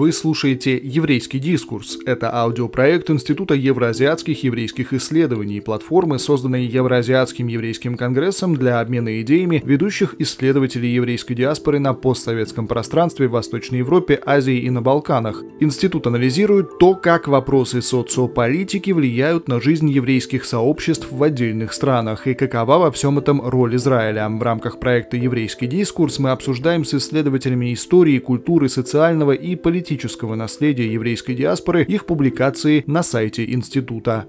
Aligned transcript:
Вы 0.00 0.12
слушаете 0.12 0.80
«Еврейский 0.82 1.38
дискурс». 1.38 1.98
Это 2.06 2.34
аудиопроект 2.34 3.10
Института 3.10 3.52
евроазиатских 3.52 4.42
еврейских 4.44 4.94
исследований, 4.94 5.60
платформы, 5.60 6.18
созданной 6.18 6.64
Евроазиатским 6.64 7.48
еврейским 7.48 7.98
конгрессом 7.98 8.56
для 8.56 8.80
обмена 8.80 9.20
идеями 9.20 9.62
ведущих 9.62 10.14
исследователей 10.18 10.94
еврейской 10.94 11.34
диаспоры 11.34 11.80
на 11.80 11.92
постсоветском 11.92 12.66
пространстве 12.66 13.28
в 13.28 13.32
Восточной 13.32 13.80
Европе, 13.80 14.18
Азии 14.24 14.60
и 14.60 14.70
на 14.70 14.80
Балканах. 14.80 15.44
Институт 15.60 16.06
анализирует 16.06 16.78
то, 16.78 16.94
как 16.94 17.28
вопросы 17.28 17.82
социополитики 17.82 18.92
влияют 18.92 19.48
на 19.48 19.60
жизнь 19.60 19.90
еврейских 19.90 20.46
сообществ 20.46 21.08
в 21.10 21.22
отдельных 21.22 21.74
странах 21.74 22.26
и 22.26 22.32
какова 22.32 22.78
во 22.78 22.90
всем 22.90 23.18
этом 23.18 23.42
роль 23.46 23.76
Израиля. 23.76 24.30
В 24.30 24.42
рамках 24.42 24.80
проекта 24.80 25.18
«Еврейский 25.18 25.66
дискурс» 25.66 26.18
мы 26.18 26.30
обсуждаем 26.30 26.86
с 26.86 26.94
исследователями 26.94 27.74
истории, 27.74 28.18
культуры, 28.18 28.70
социального 28.70 29.32
и 29.32 29.56
политического 29.56 29.89
наследия 30.36 30.92
еврейской 30.92 31.34
диаспоры 31.34 31.84
их 31.84 32.06
публикации 32.06 32.84
на 32.86 33.02
сайте 33.02 33.50
института. 33.52 34.26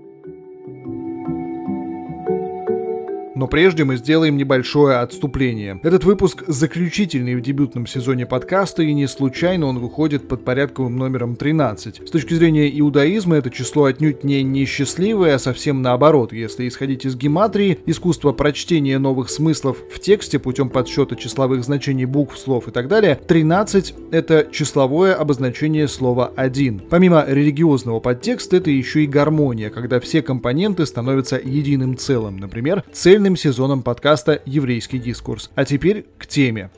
Но 3.42 3.48
прежде 3.48 3.86
мы 3.86 3.98
сделаем 3.98 4.38
небольшое 4.38 4.98
отступление. 4.98 5.80
Этот 5.82 6.04
выпуск 6.04 6.44
заключительный 6.46 7.34
в 7.34 7.42
дебютном 7.42 7.88
сезоне 7.88 8.28
подкаста, 8.28 8.84
и 8.84 8.94
не 8.94 9.08
случайно 9.08 9.66
он 9.66 9.80
выходит 9.80 10.28
под 10.28 10.46
порядковым 10.46 10.96
номером 10.96 11.36
13. 11.36 12.08
С 12.08 12.12
точки 12.12 12.36
зрения 12.36 12.70
иудаизма 12.80 13.38
это 13.38 13.50
число 13.50 13.86
отнюдь 13.86 14.24
не 14.24 14.44
несчастливое, 14.44 15.34
а 15.34 15.40
совсем 15.40 15.82
наоборот. 15.82 16.34
Если 16.34 16.68
исходить 16.68 17.04
из 17.04 17.16
гематрии, 17.16 17.80
искусство 17.88 18.32
прочтения 18.32 19.00
новых 19.00 19.32
смыслов 19.32 19.78
в 19.92 20.00
тексте 20.00 20.38
путем 20.38 20.70
подсчета 20.70 21.16
числовых 21.16 21.64
значений 21.64 22.06
букв, 22.06 22.38
слов 22.38 22.68
и 22.68 22.72
так 22.72 22.88
далее, 22.88 23.20
13— 23.28 23.96
это 24.12 24.50
числовое 24.52 25.16
обозначение 25.16 25.88
слова 25.88 26.32
«один». 26.36 26.80
Помимо 26.92 27.26
религиозного 27.28 28.00
подтекста, 28.00 28.58
это 28.58 28.70
еще 28.70 29.04
и 29.04 29.08
гармония, 29.08 29.72
когда 29.72 30.00
все 30.00 30.22
компоненты 30.22 30.86
становятся 30.86 31.42
единым 31.44 31.98
целым. 31.98 32.38
Например, 32.38 32.84
цельным 32.94 33.31
вторым 33.32 33.38
сезоном 33.38 33.82
подкаста 33.82 34.42
«Еврейский 34.46 35.00
дискурс». 35.00 35.52
А 35.56 35.64
теперь 35.64 36.06
к 36.18 36.28
теме. 36.28 36.70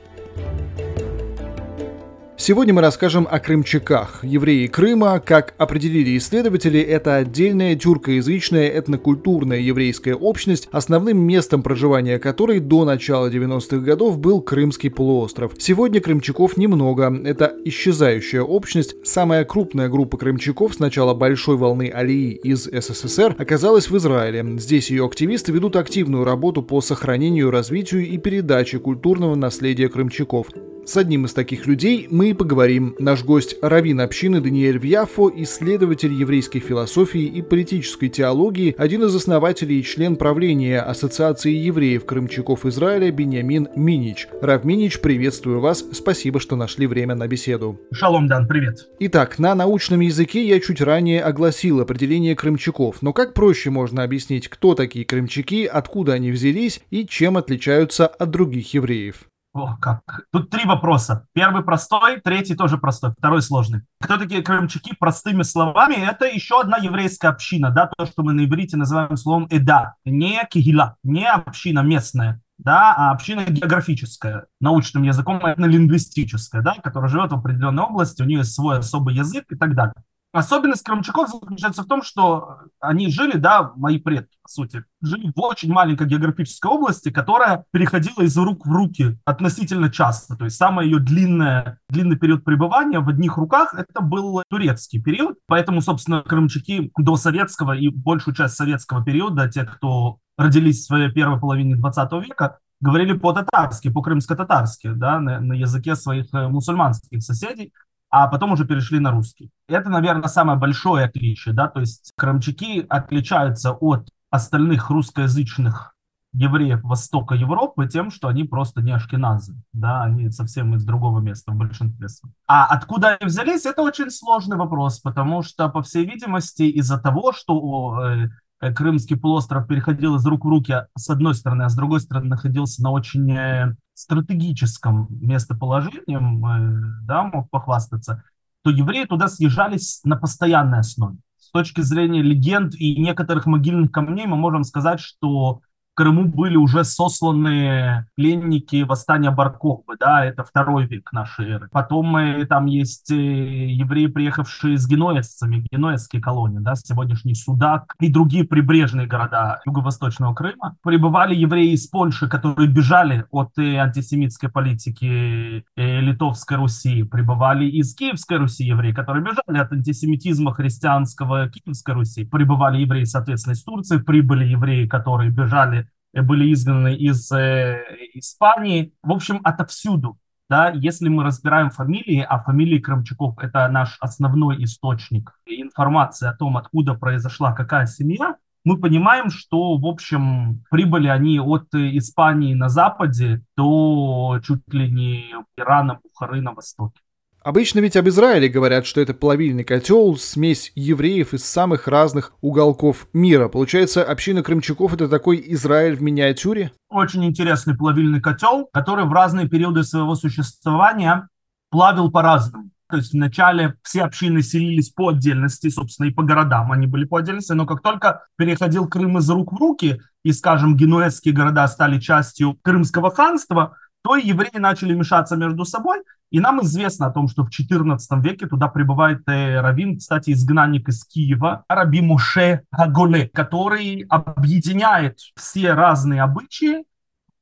Сегодня 2.36 2.74
мы 2.74 2.80
расскажем 2.80 3.28
о 3.30 3.38
крымчаках. 3.38 4.24
Евреи 4.24 4.66
Крыма, 4.66 5.20
как 5.20 5.54
определили 5.56 6.18
исследователи, 6.18 6.80
это 6.80 7.14
отдельная 7.14 7.76
тюркоязычная 7.76 8.68
этнокультурная 8.68 9.60
еврейская 9.60 10.16
общность, 10.16 10.68
основным 10.72 11.18
местом 11.18 11.62
проживания 11.62 12.18
которой 12.18 12.58
до 12.58 12.84
начала 12.84 13.30
90-х 13.30 13.78
годов 13.78 14.18
был 14.18 14.42
Крымский 14.42 14.90
полуостров. 14.90 15.52
Сегодня 15.58 16.00
крымчаков 16.00 16.56
немного. 16.56 17.16
Это 17.24 17.54
исчезающая 17.64 18.42
общность. 18.42 18.96
Самая 19.04 19.44
крупная 19.44 19.88
группа 19.88 20.18
крымчаков 20.18 20.74
с 20.74 20.80
начала 20.80 21.14
большой 21.14 21.56
волны 21.56 21.88
Алии 21.94 22.32
из 22.32 22.64
СССР 22.64 23.36
оказалась 23.38 23.88
в 23.88 23.96
Израиле. 23.96 24.58
Здесь 24.58 24.90
ее 24.90 25.06
активисты 25.06 25.52
ведут 25.52 25.76
активную 25.76 26.24
работу 26.24 26.64
по 26.64 26.80
сохранению, 26.80 27.52
развитию 27.52 28.04
и 28.04 28.18
передаче 28.18 28.80
культурного 28.80 29.36
наследия 29.36 29.88
крымчаков. 29.88 30.48
С 30.86 30.98
одним 30.98 31.24
из 31.24 31.32
таких 31.32 31.66
людей 31.66 32.06
мы 32.10 32.23
и 32.30 32.34
поговорим. 32.34 32.94
Наш 32.98 33.24
гость– 33.24 33.56
раввин 33.62 34.00
общины 34.00 34.40
Даниэль 34.40 34.78
Вьяфо, 34.78 35.30
исследователь 35.34 36.12
еврейской 36.12 36.58
философии 36.58 37.22
и 37.22 37.42
политической 37.42 38.08
теологии, 38.08 38.74
один 38.78 39.04
из 39.04 39.14
основателей 39.14 39.80
и 39.80 39.82
член 39.82 40.16
правления 40.16 40.80
Ассоциации 40.80 41.52
евреев-крымчаков 41.52 42.66
Израиля 42.66 43.10
Бениамин 43.10 43.68
Минич. 43.76 44.28
Рав 44.40 44.64
Минич, 44.64 45.00
приветствую 45.00 45.60
вас, 45.60 45.84
спасибо, 45.92 46.40
что 46.40 46.56
нашли 46.56 46.86
время 46.86 47.14
на 47.14 47.26
беседу. 47.26 47.80
Шалом, 47.92 48.28
Дан, 48.28 48.46
привет. 48.46 48.88
Итак, 48.98 49.38
на 49.38 49.54
научном 49.54 50.00
языке 50.00 50.46
я 50.46 50.60
чуть 50.60 50.80
ранее 50.80 51.22
огласил 51.22 51.80
определение 51.80 52.34
крымчаков, 52.36 53.02
но 53.02 53.12
как 53.12 53.34
проще 53.34 53.70
можно 53.70 54.02
объяснить, 54.02 54.48
кто 54.48 54.74
такие 54.74 55.04
крымчаки, 55.04 55.66
откуда 55.66 56.14
они 56.14 56.30
взялись 56.30 56.80
и 56.90 57.06
чем 57.06 57.36
отличаются 57.36 58.06
от 58.06 58.30
других 58.30 58.74
евреев? 58.74 59.26
О, 59.54 59.76
как. 59.76 60.02
Тут 60.32 60.50
три 60.50 60.64
вопроса. 60.64 61.28
Первый 61.32 61.62
простой, 61.62 62.20
третий 62.20 62.56
тоже 62.56 62.76
простой, 62.76 63.12
второй 63.16 63.40
сложный. 63.40 63.82
Кто 64.00 64.16
такие 64.16 64.42
крымчаки? 64.42 64.96
Простыми 64.98 65.44
словами, 65.44 65.94
это 65.94 66.26
еще 66.26 66.60
одна 66.60 66.76
еврейская 66.76 67.28
община, 67.28 67.70
да, 67.70 67.88
то, 67.96 68.04
что 68.04 68.24
мы 68.24 68.32
на 68.32 68.44
иврите 68.44 68.76
называем 68.76 69.16
словом 69.16 69.46
«эда», 69.50 69.94
не 70.04 70.44
кигила, 70.50 70.96
не 71.04 71.24
община 71.28 71.80
местная, 71.80 72.42
да, 72.58 72.94
а 72.96 73.12
община 73.12 73.44
географическая, 73.44 74.46
научным 74.60 75.04
языком 75.04 75.40
лингвистическая, 75.56 76.60
да, 76.60 76.74
которая 76.82 77.08
живет 77.08 77.30
в 77.30 77.36
определенной 77.36 77.84
области, 77.84 78.22
у 78.22 78.26
нее 78.26 78.42
свой 78.42 78.78
особый 78.78 79.14
язык 79.14 79.44
и 79.50 79.56
так 79.56 79.76
далее. 79.76 79.94
Особенность 80.34 80.82
крымчаков 80.82 81.30
заключается 81.30 81.84
в 81.84 81.86
том, 81.86 82.02
что 82.02 82.58
они 82.80 83.08
жили, 83.08 83.36
да, 83.36 83.70
мои 83.76 84.00
предки, 84.00 84.36
по 84.42 84.48
сути, 84.48 84.82
жили 85.00 85.30
в 85.32 85.40
очень 85.40 85.72
маленькой 85.72 86.08
географической 86.08 86.72
области, 86.72 87.10
которая 87.10 87.64
переходила 87.70 88.20
из 88.20 88.36
рук 88.36 88.66
в 88.66 88.72
руки 88.72 89.16
относительно 89.24 89.90
часто. 89.90 90.34
То 90.34 90.46
есть 90.46 90.56
самый 90.56 90.86
ее 90.86 90.98
длинное, 90.98 91.78
длинный 91.88 92.16
период 92.16 92.42
пребывания 92.42 92.98
в 92.98 93.08
одних 93.08 93.36
руках 93.36 93.74
это 93.74 94.00
был 94.00 94.42
турецкий 94.50 95.00
период. 95.00 95.38
Поэтому, 95.46 95.80
собственно, 95.80 96.22
крымчаки 96.22 96.90
до 96.98 97.14
советского 97.14 97.76
и 97.76 97.88
большую 97.88 98.34
часть 98.34 98.56
советского 98.56 99.04
периода, 99.04 99.48
те, 99.48 99.62
кто 99.62 100.18
родились 100.36 100.80
в 100.80 100.86
своей 100.86 101.12
первой 101.12 101.38
половине 101.38 101.76
20 101.76 102.12
века, 102.26 102.58
говорили 102.80 103.12
по-татарски, 103.12 103.88
по-крымско-татарски, 103.88 104.94
да, 104.94 105.20
на, 105.20 105.38
на 105.38 105.52
языке 105.52 105.94
своих 105.94 106.26
э, 106.34 106.48
мусульманских 106.48 107.22
соседей 107.22 107.72
а 108.16 108.28
потом 108.28 108.52
уже 108.52 108.64
перешли 108.64 109.00
на 109.00 109.10
русский. 109.10 109.50
Это, 109.68 109.90
наверное, 109.90 110.28
самое 110.28 110.56
большое 110.56 111.06
отличие, 111.06 111.52
да, 111.52 111.66
то 111.66 111.80
есть 111.80 112.12
крымчаки 112.16 112.86
отличаются 112.88 113.72
от 113.72 114.08
остальных 114.30 114.88
русскоязычных 114.88 115.96
евреев 116.32 116.80
Востока 116.84 117.34
Европы 117.34 117.88
тем, 117.88 118.12
что 118.12 118.28
они 118.28 118.44
просто 118.44 118.82
не 118.82 118.92
ашкеназы, 118.92 119.60
да, 119.72 120.04
они 120.04 120.30
совсем 120.30 120.76
из 120.76 120.84
другого 120.84 121.18
места 121.18 121.50
в 121.50 121.56
большинстве. 121.56 122.06
А 122.46 122.66
откуда 122.66 123.16
они 123.16 123.26
взялись, 123.26 123.66
это 123.66 123.82
очень 123.82 124.10
сложный 124.10 124.56
вопрос, 124.56 125.00
потому 125.00 125.42
что, 125.42 125.68
по 125.68 125.82
всей 125.82 126.04
видимости, 126.04 126.62
из-за 126.62 126.98
того, 126.98 127.32
что 127.32 128.00
Э, 128.00 128.28
Крымский 128.72 129.16
полуостров 129.16 129.66
переходил 129.66 130.16
из 130.16 130.26
рук 130.26 130.44
в 130.44 130.48
руки 130.48 130.86
с 130.96 131.10
одной 131.10 131.34
стороны, 131.34 131.64
а 131.64 131.68
с 131.68 131.74
другой 131.74 132.00
стороны 132.00 132.26
находился 132.26 132.82
на 132.82 132.90
очень 132.90 133.30
э, 133.32 133.76
стратегическом 133.94 135.08
местоположении, 135.10 136.16
э, 136.16 137.02
да, 137.02 137.24
мог 137.24 137.50
похвастаться, 137.50 138.24
то 138.62 138.70
евреи 138.70 139.04
туда 139.04 139.28
съезжались 139.28 140.00
на 140.04 140.16
постоянной 140.16 140.78
основе. 140.78 141.18
С 141.38 141.50
точки 141.50 141.82
зрения 141.82 142.22
легенд 142.22 142.74
и 142.74 143.00
некоторых 143.00 143.46
могильных 143.46 143.92
камней 143.92 144.26
мы 144.26 144.36
можем 144.36 144.64
сказать, 144.64 145.00
что 145.00 145.60
Крыму 145.94 146.24
были 146.26 146.56
уже 146.56 146.82
сосланы 146.82 148.06
пленники 148.16 148.82
восстания 148.82 149.30
Барковы, 149.30 149.96
да, 149.98 150.24
это 150.24 150.42
второй 150.42 150.86
век 150.86 151.12
нашей 151.12 151.50
эры. 151.50 151.68
Потом 151.70 152.16
э, 152.16 152.44
там 152.46 152.66
есть 152.66 153.12
э, 153.12 153.14
евреи, 153.14 154.06
приехавшие 154.06 154.76
с 154.76 154.88
генуэзцами, 154.88 155.64
генуэзские 155.70 156.20
колонии, 156.20 156.58
да, 156.58 156.74
сегодняшний 156.74 157.34
Судак 157.34 157.94
и 158.00 158.12
другие 158.12 158.44
прибрежные 158.44 159.06
города 159.06 159.60
юго-восточного 159.66 160.34
Крыма. 160.34 160.76
Прибывали 160.82 161.34
евреи 161.34 161.72
из 161.72 161.86
Польши, 161.86 162.28
которые 162.28 162.68
бежали 162.68 163.24
от 163.30 163.56
э, 163.58 163.76
антисемитской 163.76 164.50
политики 164.50 165.64
Литовской 165.76 166.56
Руси. 166.56 167.04
Прибывали 167.04 167.66
из 167.66 167.94
Киевской 167.94 168.38
Руси 168.38 168.64
евреи, 168.64 168.92
которые 168.92 169.22
бежали 169.22 169.62
от 169.62 169.72
антисемитизма 169.72 170.54
христианского 170.54 171.48
Киевской 171.48 171.94
Руси. 171.94 172.24
Прибывали 172.24 172.80
евреи, 172.80 173.04
соответственно, 173.04 173.54
из 173.54 173.62
Турции. 173.62 173.98
Прибыли 173.98 174.44
евреи, 174.44 174.86
которые 174.86 175.30
бежали 175.30 175.83
были 176.22 176.52
изгнаны 176.52 176.94
из 176.94 177.30
э, 177.32 177.82
Испании. 178.14 178.92
В 179.02 179.12
общем, 179.12 179.40
отовсюду. 179.44 180.18
Да, 180.50 180.70
если 180.70 181.08
мы 181.08 181.24
разбираем 181.24 181.70
фамилии, 181.70 182.20
а 182.20 182.38
фамилии 182.38 182.78
Крамчуков– 182.78 183.38
это 183.40 183.66
наш 183.68 183.96
основной 184.00 184.62
источник 184.62 185.32
информации 185.46 186.28
о 186.28 186.34
том, 186.34 186.58
откуда 186.58 186.94
произошла 186.94 187.52
какая 187.52 187.86
семья, 187.86 188.36
мы 188.64 188.78
понимаем, 188.78 189.30
что, 189.30 189.76
в 189.76 189.86
общем, 189.86 190.64
прибыли 190.70 191.08
они 191.08 191.38
от 191.38 191.74
Испании 191.74 192.54
на 192.54 192.68
западе 192.68 193.42
до 193.56 194.40
чуть 194.42 194.72
ли 194.72 194.90
не 194.90 195.34
Ирана, 195.56 196.00
Бухары 196.02 196.40
на 196.40 196.52
востоке. 196.52 197.00
Обычно 197.44 197.80
ведь 197.80 197.94
об 197.94 198.08
Израиле 198.08 198.48
говорят, 198.48 198.86
что 198.86 199.02
это 199.02 199.12
плавильный 199.12 199.64
котел, 199.64 200.16
смесь 200.16 200.72
евреев 200.74 201.34
из 201.34 201.44
самых 201.44 201.86
разных 201.86 202.32
уголков 202.40 203.06
мира. 203.12 203.48
Получается, 203.48 204.02
община 204.02 204.42
крымчаков— 204.42 204.94
это 204.94 205.10
такой 205.10 205.44
Израиль 205.48 205.94
в 205.94 206.00
миниатюре? 206.00 206.72
Очень 206.88 207.26
интересный 207.26 207.76
плавильный 207.76 208.22
котел, 208.22 208.70
который 208.72 209.04
в 209.04 209.12
разные 209.12 209.46
периоды 209.46 209.84
своего 209.84 210.14
существования 210.14 211.28
плавил 211.70 212.10
по-разному. 212.10 212.70
То 212.88 212.96
есть 212.96 213.12
вначале 213.12 213.74
все 213.82 214.04
общины 214.04 214.40
селились 214.40 214.88
по 214.88 215.10
отдельности, 215.10 215.68
собственно, 215.68 216.06
и 216.06 216.12
по 216.12 216.22
городам 216.22 216.72
они 216.72 216.86
были 216.86 217.04
по 217.04 217.18
отдельности, 217.18 217.52
но 217.52 217.66
как 217.66 217.82
только 217.82 218.22
переходил 218.38 218.88
Крым 218.88 219.18
из 219.18 219.28
рук 219.28 219.52
в 219.52 219.56
руки, 219.56 220.00
и, 220.22 220.32
скажем, 220.32 220.76
генуэзские 220.76 221.34
города 221.34 221.68
стали 221.68 222.00
частью 222.00 222.58
Крымского 222.62 223.10
ханства, 223.10 223.76
то 224.04 224.16
и 224.16 224.26
евреи 224.26 224.58
начали 224.58 224.92
мешаться 224.94 225.34
между 225.34 225.64
собой. 225.64 226.02
И 226.30 226.38
нам 226.38 226.62
известно 226.62 227.06
о 227.06 227.10
том, 227.10 227.26
что 227.26 227.42
в 227.42 227.48
XIV 227.48 227.98
веке 228.20 228.46
туда 228.46 228.68
прибывает 228.68 229.26
э, 229.28 229.60
раввин, 229.60 229.98
кстати, 229.98 230.32
изгнанник 230.32 230.88
из 230.88 231.04
Киева, 231.04 231.64
Раби 231.68 232.02
Муше 232.02 232.64
Хаголе, 232.70 233.28
который 233.28 234.04
объединяет 234.10 235.20
все 235.36 235.72
разные 235.72 236.22
обычаи 236.22 236.84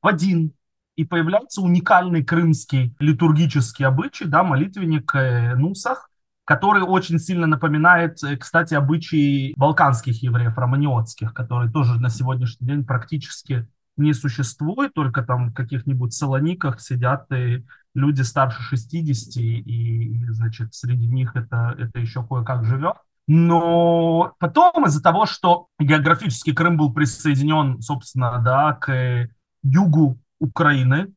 в 0.00 0.06
один. 0.06 0.52
И 0.94 1.04
появляется 1.04 1.62
уникальный 1.62 2.22
крымский 2.22 2.94
литургический 3.00 3.84
обычай, 3.84 4.26
да, 4.26 4.44
молитвенник 4.44 5.12
э, 5.16 5.56
Нусах, 5.56 6.10
который 6.44 6.82
очень 6.82 7.18
сильно 7.18 7.48
напоминает, 7.48 8.22
э, 8.22 8.36
кстати, 8.36 8.74
обычаи 8.74 9.52
балканских 9.56 10.22
евреев, 10.22 10.56
романиотских, 10.56 11.34
которые 11.34 11.72
тоже 11.72 11.98
на 11.98 12.08
сегодняшний 12.08 12.68
день 12.68 12.84
практически 12.84 13.66
не 14.02 14.12
существует, 14.14 14.94
только 14.94 15.22
там 15.22 15.50
в 15.50 15.54
каких-нибудь 15.54 16.12
салониках 16.12 16.80
сидят 16.80 17.30
и 17.32 17.64
люди 17.94 18.22
старше 18.22 18.62
60, 18.62 19.36
и, 19.36 19.60
и 19.60 20.26
значит, 20.30 20.74
среди 20.74 21.06
них 21.06 21.36
это, 21.36 21.74
это 21.78 21.98
еще 21.98 22.24
кое-как 22.26 22.64
живет. 22.64 22.96
Но 23.26 24.34
потом 24.38 24.86
из-за 24.86 25.02
того, 25.02 25.26
что 25.26 25.68
географически 25.78 26.52
Крым 26.52 26.76
был 26.76 26.92
присоединен, 26.92 27.80
собственно, 27.80 28.38
да, 28.44 28.72
к 28.74 29.28
югу 29.62 30.18
Украины, 30.40 31.12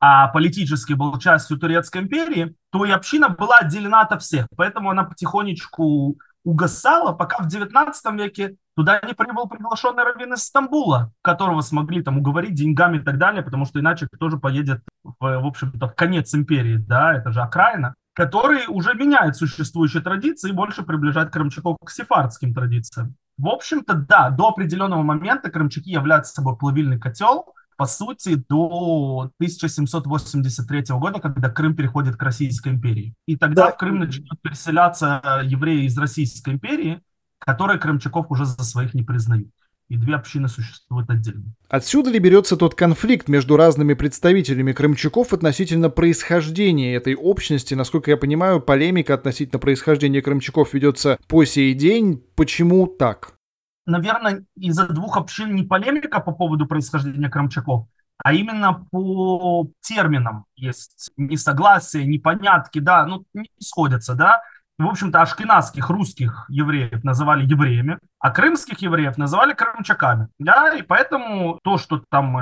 а 0.00 0.28
политически 0.28 0.92
был 0.92 1.16
частью 1.18 1.58
Турецкой 1.58 2.02
империи, 2.02 2.54
то 2.70 2.84
и 2.84 2.90
община 2.90 3.28
была 3.28 3.58
отделена 3.58 4.02
от 4.02 4.20
всех. 4.22 4.46
Поэтому 4.56 4.90
она 4.90 5.04
потихонечку 5.04 6.18
угасала, 6.44 7.12
пока 7.12 7.42
в 7.42 7.46
19 7.46 8.12
веке 8.14 8.56
туда 8.76 9.00
не 9.06 9.14
прибыл 9.14 9.48
приглашенный 9.48 10.04
раввин 10.04 10.34
из 10.34 10.44
Стамбула, 10.44 11.12
которого 11.22 11.60
смогли 11.60 12.02
там 12.02 12.18
уговорить 12.18 12.54
деньгами 12.54 12.98
и 12.98 13.00
так 13.00 13.18
далее, 13.18 13.42
потому 13.42 13.64
что 13.64 13.80
иначе 13.80 14.08
тоже 14.18 14.38
поедет, 14.38 14.82
в, 15.02 15.14
в 15.20 15.46
общем-то, 15.46 15.88
в 15.88 15.94
конец 15.94 16.34
империи, 16.34 16.76
да, 16.76 17.14
это 17.14 17.32
же 17.32 17.40
окраина, 17.40 17.94
который 18.14 18.66
уже 18.68 18.94
меняет 18.94 19.36
существующие 19.36 20.02
традиции 20.02 20.50
и 20.50 20.54
больше 20.54 20.82
приближает 20.82 21.30
крымчаков 21.30 21.76
к 21.84 21.90
сефардским 21.90 22.54
традициям. 22.54 23.16
В 23.36 23.48
общем-то, 23.48 23.94
да, 23.94 24.30
до 24.30 24.48
определенного 24.48 25.02
момента 25.02 25.50
крымчаки 25.50 25.90
являются 25.90 26.34
собой 26.34 26.56
плавильный 26.56 27.00
котел, 27.00 27.52
по 27.76 27.86
сути, 27.86 28.36
до 28.48 29.32
1783 29.38 30.84
года, 30.90 31.18
когда 31.18 31.50
Крым 31.50 31.74
переходит 31.74 32.16
к 32.16 32.22
Российской 32.22 32.68
империи. 32.68 33.14
И 33.26 33.36
тогда 33.36 33.66
да. 33.66 33.72
в 33.72 33.76
Крым 33.76 33.98
начнут 33.98 34.40
переселяться 34.42 35.40
евреи 35.42 35.86
из 35.86 35.98
Российской 35.98 36.54
империи, 36.54 37.02
которые 37.44 37.78
крымчаков 37.78 38.30
уже 38.30 38.44
за 38.44 38.64
своих 38.64 38.94
не 38.94 39.02
признают. 39.02 39.48
И 39.88 39.98
две 39.98 40.14
общины 40.14 40.48
существуют 40.48 41.10
отдельно. 41.10 41.44
Отсюда 41.68 42.10
ли 42.10 42.18
берется 42.18 42.56
тот 42.56 42.74
конфликт 42.74 43.28
между 43.28 43.56
разными 43.56 43.92
представителями 43.92 44.72
крымчаков 44.72 45.34
относительно 45.34 45.90
происхождения 45.90 46.94
этой 46.94 47.14
общности? 47.14 47.74
Насколько 47.74 48.10
я 48.10 48.16
понимаю, 48.16 48.60
полемика 48.60 49.12
относительно 49.12 49.58
происхождения 49.58 50.22
крымчаков 50.22 50.72
ведется 50.72 51.18
по 51.28 51.44
сей 51.44 51.74
день. 51.74 52.24
Почему 52.34 52.86
так? 52.86 53.34
наверное, 53.86 54.44
из-за 54.56 54.88
двух 54.88 55.16
общин 55.16 55.54
не 55.54 55.62
полемика 55.62 56.20
по 56.20 56.32
поводу 56.32 56.66
происхождения 56.66 57.28
крымчаков, 57.28 57.86
а 58.18 58.32
именно 58.32 58.86
по 58.90 59.68
терминам 59.80 60.46
есть 60.56 61.10
несогласие, 61.16 62.06
непонятки, 62.06 62.78
да, 62.78 63.06
ну, 63.06 63.24
не 63.34 63.50
сходятся, 63.60 64.14
да. 64.14 64.42
В 64.76 64.86
общем-то, 64.86 65.22
ашкенадских 65.22 65.88
русских 65.88 66.46
евреев 66.48 67.04
называли 67.04 67.46
евреями, 67.46 67.98
а 68.18 68.30
крымских 68.30 68.78
евреев 68.78 69.16
называли 69.16 69.54
крымчаками. 69.54 70.28
Да, 70.40 70.74
и 70.74 70.82
поэтому 70.82 71.60
то, 71.62 71.78
что 71.78 72.02
там 72.10 72.36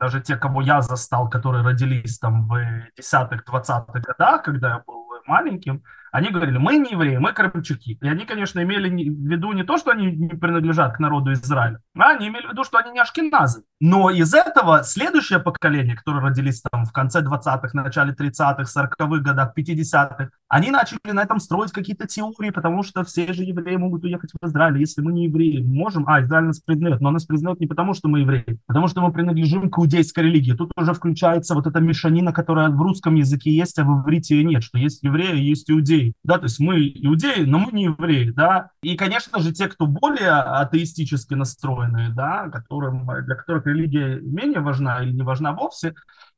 даже 0.00 0.22
те, 0.22 0.36
кого 0.36 0.62
я 0.62 0.80
застал, 0.80 1.28
которые 1.28 1.62
родились 1.62 2.18
там 2.18 2.48
в 2.48 2.54
10-х, 2.98 3.42
20-х 3.46 4.00
годах, 4.00 4.42
когда 4.44 4.68
я 4.70 4.82
был 4.86 5.04
маленьким, 5.26 5.82
они 6.14 6.30
говорили, 6.30 6.58
мы 6.58 6.76
не 6.76 6.92
евреи, 6.92 7.16
мы 7.16 7.32
крымчаки. 7.32 7.98
И 8.00 8.06
они, 8.06 8.24
конечно, 8.24 8.62
имели 8.62 8.88
в 8.88 9.28
виду 9.28 9.50
не 9.50 9.64
то, 9.64 9.78
что 9.78 9.90
они 9.90 10.12
не 10.12 10.28
принадлежат 10.28 10.94
к 10.94 11.00
народу 11.00 11.32
Израиля, 11.32 11.80
а 11.98 12.10
они 12.12 12.28
имели 12.28 12.46
в 12.46 12.50
виду, 12.50 12.62
что 12.62 12.78
они 12.78 12.92
не 12.92 13.00
ашкеназы. 13.00 13.64
Но 13.80 14.10
из 14.10 14.32
этого 14.32 14.84
следующее 14.84 15.40
поколение, 15.40 15.96
которые 15.96 16.22
родились 16.22 16.62
там 16.62 16.84
в 16.84 16.92
конце 16.92 17.20
20-х, 17.20 17.70
начале 17.72 18.12
30-х, 18.12 18.62
40-х 18.62 19.22
годах, 19.22 19.54
50-х, 19.58 20.28
они 20.48 20.70
начали 20.70 21.00
на 21.12 21.20
этом 21.20 21.40
строить 21.40 21.72
какие-то 21.72 22.06
теории, 22.06 22.50
потому 22.50 22.84
что 22.84 23.02
все 23.02 23.32
же 23.32 23.42
евреи 23.42 23.74
могут 23.74 24.04
уехать 24.04 24.30
в 24.40 24.46
Израиль. 24.46 24.78
Если 24.78 25.02
мы 25.02 25.12
не 25.12 25.24
евреи, 25.24 25.62
можем, 25.62 26.06
а, 26.06 26.20
Израиль 26.22 26.44
нас 26.44 26.60
признает, 26.60 27.00
но 27.00 27.10
нас 27.10 27.24
признает 27.24 27.58
не 27.58 27.66
потому, 27.66 27.92
что 27.92 28.06
мы 28.08 28.20
евреи, 28.20 28.44
а 28.48 28.54
потому 28.68 28.86
что 28.86 29.00
мы 29.00 29.12
принадлежим 29.12 29.68
к 29.68 29.78
иудейской 29.80 30.22
религии. 30.22 30.52
Тут 30.52 30.70
уже 30.76 30.94
включается 30.94 31.56
вот 31.56 31.66
эта 31.66 31.80
мешанина, 31.80 32.32
которая 32.32 32.68
в 32.68 32.80
русском 32.80 33.16
языке 33.16 33.50
есть, 33.50 33.80
а 33.80 33.84
в 33.84 34.02
иврите 34.02 34.36
ее 34.36 34.44
нет, 34.44 34.62
что 34.62 34.78
есть 34.78 35.02
евреи, 35.02 35.42
есть 35.42 35.68
иудеи 35.68 36.03
евреи, 36.04 36.14
да, 36.22 36.38
то 36.38 36.44
есть 36.44 36.60
мы 36.60 36.78
иудеи, 36.94 37.44
но 37.44 37.58
мы 37.58 37.72
не 37.72 37.84
евреи, 37.84 38.30
да, 38.30 38.70
и, 38.82 38.96
конечно 38.96 39.38
же, 39.40 39.52
те, 39.52 39.68
кто 39.68 39.86
более 39.86 40.30
атеистически 40.30 41.34
настроенные, 41.34 42.10
да, 42.10 42.48
которым, 42.50 43.06
для 43.24 43.34
которых 43.34 43.66
религия 43.66 44.20
менее 44.20 44.60
важна 44.60 45.02
или 45.02 45.12
не 45.12 45.22
важна 45.22 45.52
вовсе, 45.52 45.94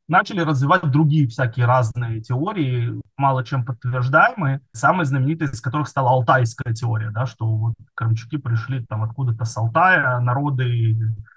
начали 0.09 0.41
развивать 0.41 0.89
другие 0.91 1.27
всякие 1.27 1.67
разные 1.67 2.21
теории, 2.21 3.01
мало 3.17 3.45
чем 3.45 3.65
подтверждаемые, 3.65 4.61
самой 4.73 5.05
знаменитой 5.05 5.49
из 5.49 5.61
которых 5.61 5.89
стала 5.89 6.11
алтайская 6.11 6.75
теория, 6.75 7.11
да, 7.11 7.27
что 7.27 7.47
вот 7.47 7.75
крымчаки 7.95 8.39
пришли 8.39 8.85
там 8.87 9.03
откуда-то 9.03 9.45
с 9.45 9.57
Алтая, 9.57 10.21
народы 10.21 10.97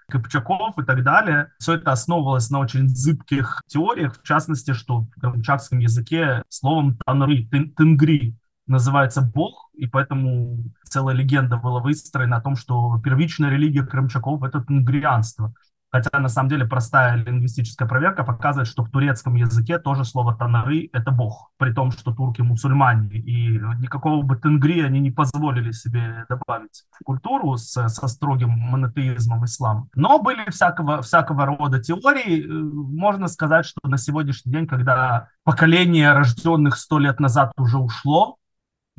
Копчаков 0.10 0.78
и 0.78 0.84
так 0.84 1.04
далее. 1.04 1.52
Все 1.60 1.76
это 1.76 1.92
основывалось 1.92 2.50
на 2.50 2.60
очень 2.60 2.90
зыбких 2.90 3.62
теориях, 3.68 4.20
в 4.20 4.24
частности, 4.24 4.74
что 4.74 5.02
в 5.02 5.10
крымчакском 5.20 5.80
языке 5.80 6.44
словом 6.50 6.98
танры, 7.06 7.46
тенгри 7.78 8.36
называется 8.68 9.22
бог, 9.22 9.70
и 9.74 9.88
поэтому 9.88 10.64
целая 10.84 11.16
легенда 11.16 11.58
была 11.58 11.80
выстроена 11.80 12.38
о 12.38 12.42
том, 12.42 12.56
что 12.56 13.00
первичная 13.04 13.50
религия 13.50 13.84
крымчаков— 13.84 14.44
это 14.44 14.64
тенгрианство. 14.64 15.54
Хотя 15.92 16.20
на 16.20 16.30
самом 16.30 16.50
деле 16.50 16.66
простая 16.66 17.16
лингвистическая 17.16 17.88
проверка 17.88 18.24
показывает, 18.24 18.68
что 18.68 18.84
в 18.84 18.92
турецком 18.92 19.36
языке 19.36 19.80
тоже 19.80 20.06
слово 20.06 20.36
«танары»— 20.36 20.88
это 20.94 21.10
бог, 21.12 21.52
при 21.58 21.74
том, 21.74 21.92
что 21.92 22.14
турки 22.14 22.42
мусульмане, 22.42 23.18
и 23.18 23.58
никакого 23.80 24.22
бы 24.22 24.36
тенгри 24.36 24.82
они 24.82 25.00
не 25.00 25.10
позволили 25.10 25.72
себе 25.72 26.26
добавить 26.30 26.84
в 26.92 27.04
культуру 27.04 27.58
с, 27.58 27.90
со 27.90 28.08
строгим 28.08 28.50
монотеизмом 28.52 29.46
ислам. 29.46 29.90
Но 29.96 30.20
были 30.20 30.48
всякого, 30.52 31.02
всякого 31.02 31.46
рода 31.46 31.80
теории. 31.80 32.46
Можно 32.46 33.28
сказать, 33.28 33.66
что 33.66 33.80
на 33.84 33.98
сегодняшний 33.98 34.52
день, 34.52 34.68
когда 34.68 35.30
поколение 35.44 36.12
рожденных 36.12 36.78
сто 36.78 37.00
лет 37.00 37.20
назад 37.20 37.52
уже 37.58 37.80
ушло, 37.80 38.38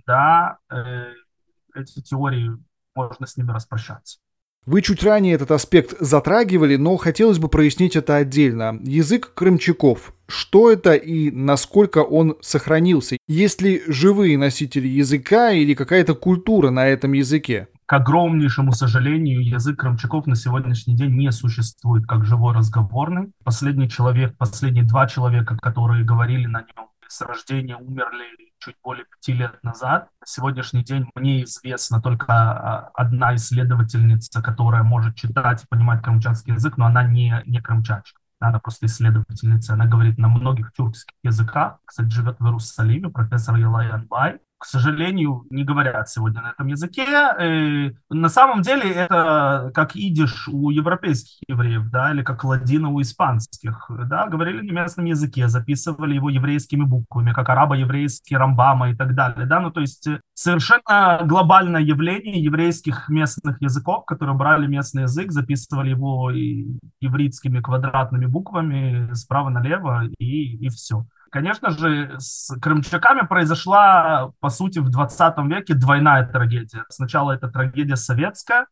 да, 0.06 0.58
э, 0.72 1.12
эти 1.74 2.02
теории 2.02 2.50
можно 2.96 3.26
с 3.26 3.36
ними 3.36 3.52
распрощаться. 3.52 4.18
Вы 4.66 4.82
чуть 4.82 5.02
ранее 5.02 5.34
этот 5.34 5.52
аспект 5.52 5.94
затрагивали, 6.00 6.76
но 6.76 6.96
хотелось 6.98 7.38
бы 7.38 7.48
прояснить 7.48 7.96
это 7.96 8.16
отдельно. 8.16 8.78
Язык 8.82 9.32
крымчаков. 9.34 10.12
Что 10.28 10.70
это 10.70 10.94
и 10.94 11.30
насколько 11.30 12.00
он 12.00 12.36
сохранился? 12.42 13.16
Есть 13.26 13.62
ли 13.62 13.82
живые 13.86 14.36
носители 14.36 14.86
языка 14.86 15.50
или 15.50 15.74
какая-то 15.74 16.14
культура 16.14 16.70
на 16.70 16.86
этом 16.86 17.14
языке? 17.14 17.68
К 17.86 17.94
огромнейшему 17.94 18.72
сожалению, 18.72 19.42
язык 19.42 19.80
крымчаков 19.80 20.26
на 20.26 20.36
сегодняшний 20.36 20.94
день 20.94 21.16
не 21.16 21.32
существует 21.32 22.06
как 22.06 22.24
живой 22.26 22.54
разговорный. 22.54 23.32
Последний 23.42 23.88
человек, 23.88 24.36
последние 24.36 24.84
два 24.84 25.08
человека, 25.08 25.56
которые 25.60 26.04
говорили 26.04 26.46
на 26.46 26.60
нем 26.60 26.89
с 27.10 27.20
рождения, 27.22 27.76
умерли 27.76 28.52
чуть 28.58 28.76
более 28.82 29.04
пяти 29.04 29.32
лет 29.32 29.62
назад. 29.62 30.08
На 30.20 30.26
сегодняшний 30.26 30.84
день 30.84 31.10
мне 31.14 31.44
известна 31.44 32.00
только 32.00 32.26
а, 32.28 32.90
одна 32.94 33.34
исследовательница, 33.34 34.42
которая 34.42 34.82
может 34.82 35.16
читать 35.16 35.64
и 35.64 35.66
понимать 35.68 36.02
крымчатский 36.02 36.54
язык, 36.54 36.76
но 36.76 36.86
она 36.86 37.02
не, 37.02 37.42
не 37.46 37.60
крымчачка. 37.60 38.20
Она 38.38 38.58
просто 38.58 38.86
исследовательница. 38.86 39.74
Она 39.74 39.86
говорит 39.86 40.18
на 40.18 40.28
многих 40.28 40.72
тюркских 40.72 41.14
языках. 41.22 41.78
Кстати, 41.84 42.08
живет 42.08 42.36
в 42.38 42.44
Иерусалиме, 42.44 43.10
профессор 43.10 43.56
Елай 43.56 43.90
Анбай 43.90 44.40
к 44.60 44.66
сожалению, 44.66 45.46
не 45.48 45.64
говорят 45.64 46.10
сегодня 46.10 46.42
на 46.42 46.50
этом 46.50 46.66
языке. 46.66 47.06
И 47.40 47.88
э, 47.88 47.92
на 48.10 48.28
самом 48.28 48.60
деле 48.60 48.92
это 48.92 49.70
как 49.74 49.96
идиш 49.96 50.48
у 50.48 50.68
европейских 50.68 51.38
евреев, 51.48 51.90
да, 51.90 52.12
или 52.12 52.22
как 52.22 52.44
ладина 52.44 52.90
у 52.90 53.00
испанских, 53.00 53.86
да, 53.88 54.26
говорили 54.26 54.60
на 54.60 54.72
местном 54.72 55.06
языке, 55.06 55.48
записывали 55.48 56.14
его 56.14 56.28
еврейскими 56.28 56.84
буквами, 56.84 57.32
как 57.32 57.48
арабо-еврейский 57.48 58.36
Рамбама 58.36 58.90
и 58.90 58.94
так 58.94 59.14
далее, 59.14 59.46
да, 59.46 59.60
ну 59.60 59.70
то 59.70 59.80
есть 59.80 60.06
э, 60.06 60.20
совершенно 60.34 61.20
глобальное 61.24 61.80
явление 61.80 62.42
еврейских 62.42 63.08
местных 63.08 63.62
языков, 63.62 64.04
которые 64.04 64.36
брали 64.36 64.66
местный 64.66 65.04
язык, 65.04 65.32
записывали 65.32 65.88
его 65.88 66.30
еврейскими 66.30 67.60
квадратными 67.60 68.26
буквами 68.26 69.10
справа 69.14 69.48
налево 69.48 70.04
и, 70.18 70.66
и 70.66 70.68
все. 70.68 71.06
Конечно 71.30 71.70
же, 71.70 72.16
с 72.18 72.52
крымчаками 72.60 73.24
произошла, 73.24 74.32
по 74.40 74.50
сути, 74.50 74.80
в 74.80 74.90
20 74.90 75.38
веке 75.46 75.74
двойная 75.74 76.26
трагедия. 76.26 76.84
Сначала 76.88 77.30
это 77.30 77.48
трагедия 77.48 77.94
советская, 77.94 78.66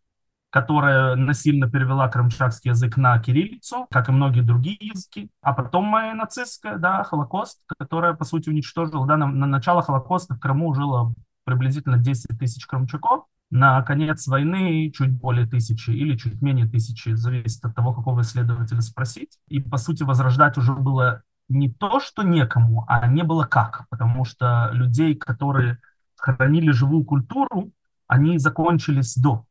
которая 0.50 1.14
насильно 1.14 1.70
перевела 1.70 2.08
крымчакский 2.08 2.70
язык 2.70 2.96
на 2.96 3.16
кириллицу, 3.20 3.86
как 3.92 4.08
и 4.08 4.12
многие 4.12 4.40
другие 4.40 4.78
языки. 4.80 5.30
А 5.40 5.52
потом 5.52 5.92
нацистская, 5.92 6.78
да, 6.78 7.04
Холокост, 7.04 7.60
которая, 7.78 8.14
по 8.14 8.24
сути, 8.24 8.48
уничтожила, 8.48 9.06
да, 9.06 9.16
на, 9.16 9.26
на 9.26 9.46
начало 9.46 9.82
Холокоста 9.82 10.34
в 10.34 10.40
Крыму 10.40 10.74
жило 10.74 11.14
приблизительно 11.44 11.96
10 11.96 12.38
тысяч 12.40 12.66
крымчаков. 12.66 13.26
На 13.50 13.80
конец 13.82 14.26
войны 14.26 14.90
чуть 14.90 15.12
более 15.12 15.46
тысячи 15.46 15.90
или 15.90 16.16
чуть 16.16 16.42
менее 16.42 16.68
тысячи, 16.68 17.10
зависит 17.14 17.64
от 17.64 17.74
того, 17.74 17.94
какого 17.94 18.22
исследователя 18.22 18.80
спросить. 18.80 19.38
И, 19.48 19.60
по 19.60 19.78
сути, 19.78 20.02
возрождать 20.02 20.58
уже 20.58 20.74
было 20.74 21.22
не 21.48 21.70
то, 21.72 22.00
что 22.00 22.22
некому, 22.22 22.84
а 22.88 23.06
не 23.06 23.22
было 23.22 23.44
как, 23.44 23.86
потому 23.88 24.24
что 24.24 24.70
людей, 24.72 25.14
которые 25.14 25.78
хранили 26.16 26.70
живую 26.70 27.04
культуру, 27.04 27.70
они 28.06 28.38
закончились 28.38 29.16
до, 29.16 29.46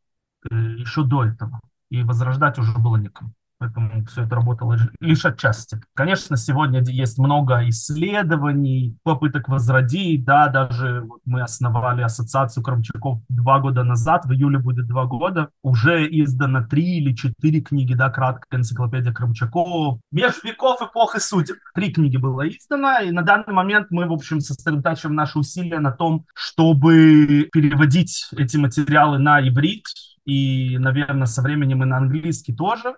э, 0.50 0.56
еще 0.56 1.04
до 1.04 1.26
этого, 1.26 1.60
и 1.90 2.04
возрождать 2.04 2.60
уже 2.60 2.78
было 2.78 2.98
некому. 2.98 3.34
Поэтому 3.60 4.06
все 4.06 4.24
это 4.24 4.36
работало 4.36 4.78
лишь 5.00 5.26
отчасти. 5.26 5.80
Конечно, 5.96 6.38
сегодня 6.38 6.84
есть 6.84 7.18
много 7.18 7.68
исследований, 7.70 8.98
попыток 9.04 9.50
возродить. 9.50 10.24
Да, 10.26 10.48
даже 10.48 11.08
мы 11.26 11.42
основали 11.42 12.02
ассоциацию 12.02 12.64
Крамчаков 12.64 13.20
два 13.30 13.60
года 13.60 13.84
назад, 13.84 14.26
в 14.26 14.32
июле 14.32 14.60
будет 14.60 14.88
два 14.88 15.06
года. 15.06 15.50
Уже 15.64 16.08
издано 16.08 16.68
три 16.68 17.00
или 17.00 17.16
четыре 17.16 17.62
книги, 17.62 17.94
да, 17.94 18.10
краткая 18.10 18.60
энциклопедия 18.60 19.12
Крамчаков. 19.12 20.00
Меж 20.12 20.44
веков, 20.44 20.82
эпох 20.82 21.16
и 21.16 21.20
судеб. 21.20 21.58
Три 21.74 21.92
книги 21.92 22.18
было 22.18 22.48
издано, 22.48 23.00
и 23.00 23.12
на 23.12 23.24
данный 23.24 23.54
момент 23.54 23.88
мы, 23.90 24.08
в 24.08 24.14
общем, 24.14 24.40
сосредотачиваем 24.40 25.16
наши 25.16 25.40
усилия 25.40 25.80
на 25.80 25.92
том, 25.92 26.26
чтобы 26.36 27.50
переводить 27.52 28.28
эти 28.38 28.58
материалы 28.58 29.18
на 29.18 29.40
иврит, 29.42 29.86
и, 30.26 30.78
наверное, 30.78 31.26
со 31.26 31.42
временем 31.42 31.84
и 31.84 31.86
на 31.86 31.98
английский 31.98 32.54
тоже 32.54 32.96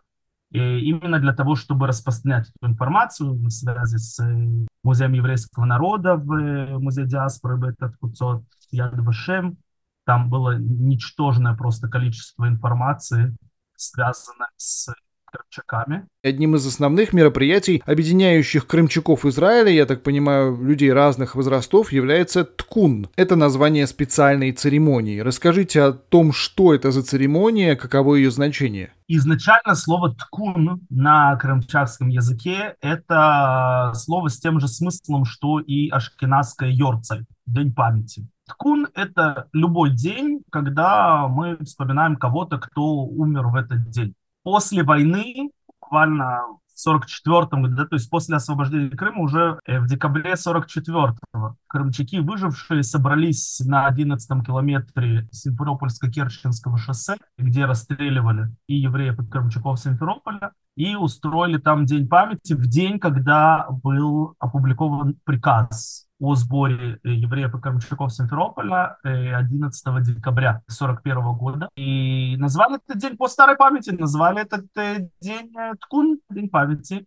именно 0.57 1.19
для 1.19 1.33
того, 1.33 1.55
чтобы 1.55 1.87
распространять 1.87 2.49
эту 2.49 2.71
информацию 2.71 3.33
в 3.33 3.49
связи 3.49 3.97
с 3.97 4.19
э, 4.19 4.65
Музеем 4.83 5.13
еврейского 5.13 5.65
народа 5.65 6.15
в 6.15 6.33
э, 6.33 6.77
Музее 6.77 7.05
диаспоры 7.05 7.57
Бетат 7.57 7.95
Куцот 7.97 8.43
Яд 8.71 8.97
Вашем. 8.99 9.57
Там 10.05 10.29
было 10.29 10.57
ничтожное 10.57 11.53
просто 11.55 11.87
количество 11.87 12.47
информации, 12.47 13.35
связанное 13.75 14.49
с 14.57 14.91
крымчаками. 15.31 16.07
Одним 16.23 16.55
из 16.55 16.65
основных 16.67 17.13
мероприятий, 17.13 17.81
объединяющих 17.85 18.67
крымчаков 18.67 19.25
Израиля, 19.25 19.71
я 19.71 19.85
так 19.85 20.03
понимаю, 20.03 20.57
людей 20.61 20.91
разных 20.91 21.35
возрастов, 21.35 21.91
является 21.91 22.43
ткун. 22.43 23.07
Это 23.15 23.35
название 23.35 23.87
специальной 23.87 24.51
церемонии. 24.51 25.19
Расскажите 25.19 25.81
о 25.81 25.93
том, 25.93 26.33
что 26.33 26.73
это 26.73 26.91
за 26.91 27.03
церемония, 27.03 27.75
каково 27.75 28.15
ее 28.15 28.31
значение. 28.31 28.91
Изначально 29.07 29.73
слово 29.73 30.13
ткун 30.13 30.81
на 30.89 31.35
крымчакском 31.37 32.09
языке– 32.09 32.75
это 32.81 33.91
слово 33.95 34.29
с 34.29 34.39
тем 34.39 34.59
же 34.59 34.67
смыслом, 34.67 35.25
что 35.25 35.59
и 35.59 35.89
ашкенадское 35.89 36.69
йорцаль, 36.69 37.25
день 37.47 37.73
памяти. 37.73 38.27
Ткун– 38.47 38.87
это 38.95 39.47
любой 39.53 39.91
день, 39.91 40.43
когда 40.51 41.27
мы 41.27 41.57
вспоминаем 41.63 42.17
кого-то, 42.17 42.59
кто 42.59 43.03
умер 43.03 43.47
в 43.47 43.55
этот 43.55 43.89
день 43.89 44.13
после 44.43 44.83
войны, 44.83 45.51
буквально 45.67 46.41
в 46.73 46.79
44 46.79 47.61
году, 47.61 47.75
да, 47.75 47.85
то 47.85 47.95
есть 47.95 48.09
после 48.09 48.37
освобождения 48.37 48.89
Крыма, 48.89 49.21
уже 49.21 49.59
э, 49.65 49.79
в 49.79 49.87
декабре 49.87 50.33
44-го 50.33 51.55
крымчаки, 51.67 52.19
выжившие, 52.19 52.83
собрались 52.83 53.61
на 53.65 53.85
11 53.87 54.45
километре 54.45 55.27
Симферопольско-Керченского 55.31 56.77
шоссе, 56.77 57.17
где 57.37 57.65
расстреливали 57.65 58.55
и 58.67 58.75
евреев, 58.75 59.19
и 59.19 59.25
крымчаков 59.25 59.79
Симферополя, 59.79 60.53
и 60.75 60.95
устроили 60.95 61.57
там 61.57 61.85
День 61.85 62.07
памяти 62.07 62.53
в 62.53 62.65
день, 62.67 62.99
когда 62.99 63.67
был 63.69 64.35
опубликован 64.39 65.17
приказ 65.25 66.08
о 66.19 66.35
сборе 66.35 66.99
э, 67.03 67.09
евреев 67.09 67.55
и 67.55 67.61
камчаков 67.61 68.13
Симферополя 68.13 68.97
11 69.03 69.87
э, 69.87 70.01
декабря 70.01 70.61
1941 70.67 71.33
года. 71.37 71.69
И 71.75 72.35
назвали 72.37 72.77
этот 72.77 72.97
день 72.97 73.17
по 73.17 73.27
старой 73.27 73.55
памяти, 73.55 73.91
назвали 73.91 74.41
этот 74.41 74.65
э, 74.77 75.09
день 75.21 75.53
Ткун, 75.81 76.19
День 76.29 76.49
памяти. 76.49 77.05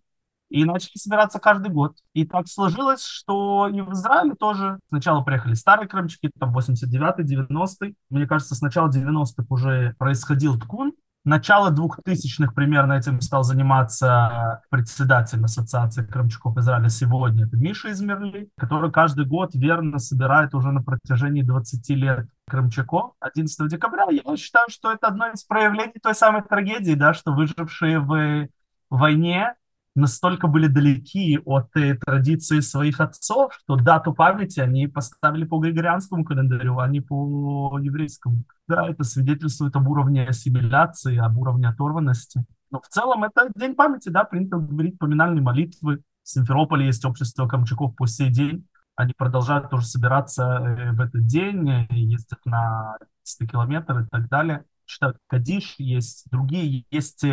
И 0.49 0.67
начали 0.67 0.99
собираться 0.99 1.39
каждый 1.39 1.71
год. 1.71 1.97
И 2.13 2.27
так 2.27 2.47
сложилось, 2.47 3.03
что 3.03 3.69
и 3.69 3.81
в 3.81 3.93
Израиле 3.93 4.35
тоже 4.35 4.79
сначала 4.89 5.23
приехали 5.23 5.55
старые 5.55 5.89
крымчаки, 5.89 6.31
там 6.39 6.55
89-й, 6.55 7.25
90-й. 7.25 7.95
Мне 8.11 8.27
кажется, 8.27 8.55
с 8.55 8.61
начала 8.61 8.91
90-х 8.91 9.47
уже 9.49 9.95
происходил 9.99 10.59
ткун, 10.61 10.93
начало 11.25 11.71
2000-х 11.71 12.53
примерно 12.53 12.95
этим 12.95 13.21
стал 13.21 13.45
заниматься 13.45 14.63
председатель 14.71 15.43
Ассоциации 15.45 16.05
крымчаков 16.05 16.57
Израиля 16.59 16.89
сегодня, 16.89 17.47
это 17.47 17.57
Миша 17.57 17.93
Измерли, 17.93 18.49
который 18.59 18.91
каждый 18.91 19.27
год 19.27 19.55
верно 19.55 19.99
собирает 19.99 20.55
уже 20.55 20.73
на 20.73 20.83
протяжении 20.83 21.43
20 21.43 21.89
лет 21.91 22.27
крымчаков. 22.49 23.13
11 23.21 23.69
декабря 23.69 24.07
я 24.11 24.37
считаю, 24.37 24.69
что 24.69 24.93
это 24.93 25.09
одно 25.09 25.29
из 25.29 25.45
проявлений 25.45 26.01
той 26.03 26.15
самой 26.15 26.43
трагедии, 26.43 26.95
да, 26.95 27.15
что 27.15 27.33
выжившие 27.33 28.01
в 28.01 28.49
войне 28.91 29.55
настолько 29.95 30.47
были 30.47 30.67
далеки 30.69 31.39
от 31.45 31.75
э, 31.77 31.95
традиции 31.97 32.61
своих 32.61 33.01
отцов, 33.01 33.53
что 33.55 33.77
дату 33.77 34.15
памяти 34.15 34.61
они 34.61 34.87
поставили 34.87 35.45
по 35.45 35.59
григорианскому 35.59 36.25
календарю, 36.25 36.79
а 36.79 36.89
не 36.89 37.01
по 37.01 37.79
еврейскому. 37.79 38.45
Да, 38.69 38.89
это 38.89 39.05
свидетельствует 39.05 39.77
об 39.77 39.89
уровне 39.89 40.27
ассимиляции, 40.27 41.19
об 41.19 41.39
уровне 41.39 41.69
оторванности. 41.69 42.45
Но 42.71 42.81
в 42.81 42.89
целом 42.89 43.25
это 43.25 43.51
день 43.55 43.75
памяти, 43.75 44.09
да, 44.09 44.25
принято 44.25 44.57
говорить 44.57 44.99
поминальные 44.99 45.43
молитвы. 45.43 46.03
В 46.23 46.29
Симферополе 46.29 46.87
есть 46.87 47.05
общество 47.05 47.47
камчаков 47.47 47.95
по 47.95 48.07
сей 48.07 48.31
день. 48.31 48.67
Они 48.97 49.13
продолжают 49.17 49.71
тоже 49.71 49.87
собираться 49.87 50.43
э, 50.43 50.93
в 50.93 51.01
этот 51.01 51.27
день, 51.27 51.69
э, 51.69 51.87
ездят 51.91 52.41
на 52.47 52.97
100 53.25 53.47
километров 53.47 54.07
и 54.07 54.09
так 54.09 54.29
далее. 54.29 54.65
Читают 54.87 55.17
Кадиш, 55.29 55.75
есть 55.79 56.31
другие, 56.31 56.85
есть 56.91 57.25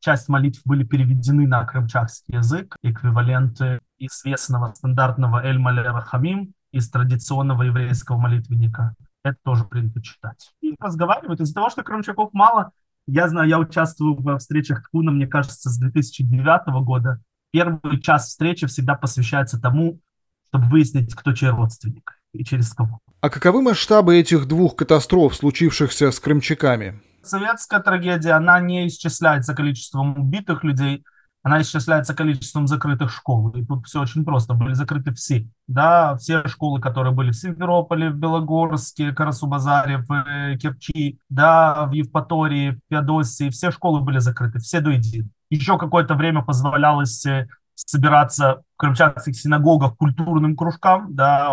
Часть 0.00 0.28
молитв 0.28 0.62
были 0.64 0.84
переведены 0.84 1.46
на 1.46 1.64
крымчакский 1.64 2.34
язык, 2.34 2.76
эквиваленты 2.82 3.80
известного 3.98 4.72
стандартного 4.74 5.44
Эль 5.44 5.58
Мале 5.58 5.82
Рахамим 5.82 6.52
из 6.70 6.90
традиционного 6.90 7.62
еврейского 7.64 8.18
молитвенника. 8.18 8.94
Это 9.24 9.36
тоже 9.42 9.64
принято 9.64 10.02
читать. 10.02 10.52
И 10.60 10.74
разговаривают. 10.78 11.40
Из-за 11.40 11.54
того, 11.54 11.70
что 11.70 11.82
крымчаков 11.82 12.32
мало, 12.32 12.70
я 13.06 13.28
знаю, 13.28 13.48
я 13.48 13.58
участвую 13.58 14.14
в 14.14 14.38
встречах 14.38 14.82
Ткуна, 14.84 15.10
мне 15.10 15.26
кажется, 15.26 15.70
с 15.70 15.78
2009 15.78 16.84
года. 16.84 17.20
Первый 17.52 18.00
час 18.00 18.28
встречи 18.28 18.66
всегда 18.66 18.94
посвящается 18.94 19.60
тому, 19.60 20.00
чтобы 20.48 20.66
выяснить, 20.66 21.14
кто 21.14 21.32
чей 21.32 21.50
родственник 21.50 22.20
и 22.32 22.44
через 22.44 22.72
кого. 22.72 23.00
А 23.20 23.30
каковы 23.30 23.62
масштабы 23.62 24.16
этих 24.16 24.46
двух 24.46 24.76
катастроф, 24.76 25.34
случившихся 25.34 26.10
с 26.10 26.20
крымчаками? 26.20 27.00
Советская 27.28 27.80
трагедия, 27.80 28.32
она 28.32 28.60
не 28.60 28.86
исчисляется 28.88 29.54
количеством 29.54 30.18
убитых 30.18 30.64
людей, 30.64 31.04
она 31.46 31.62
исчисляется 31.62 32.12
количеством 32.12 32.66
закрытых 32.66 33.12
школ. 33.12 33.50
И 33.50 33.64
тут 33.64 33.86
все 33.86 34.00
очень 34.00 34.24
просто. 34.24 34.54
Были 34.54 34.72
закрыты 34.72 35.14
все. 35.14 35.46
Да, 35.68 36.16
все 36.16 36.44
школы, 36.48 36.80
которые 36.80 37.14
были 37.14 37.30
в 37.30 37.36
Симферополе, 37.36 38.10
в 38.10 38.16
Белогорске, 38.16 39.12
Карасу-Базаре, 39.12 39.98
в 39.98 40.12
э, 40.12 40.58
Керчи, 40.58 41.20
да, 41.28 41.86
в 41.86 41.92
Евпатории, 41.92 42.72
в 42.72 42.80
Феодосии, 42.90 43.50
все 43.50 43.70
школы 43.70 44.00
были 44.00 44.18
закрыты, 44.18 44.58
все 44.58 44.80
до 44.80 44.90
единой. 44.90 45.30
Еще 45.48 45.78
какое-то 45.78 46.16
время 46.16 46.42
позволялось 46.42 47.24
э, 47.26 47.46
собираться 47.76 48.62
в 48.74 48.78
крымчатских 48.78 49.36
синагогах 49.36 49.96
культурным 49.96 50.56
кружкам, 50.56 51.14
да, 51.14 51.52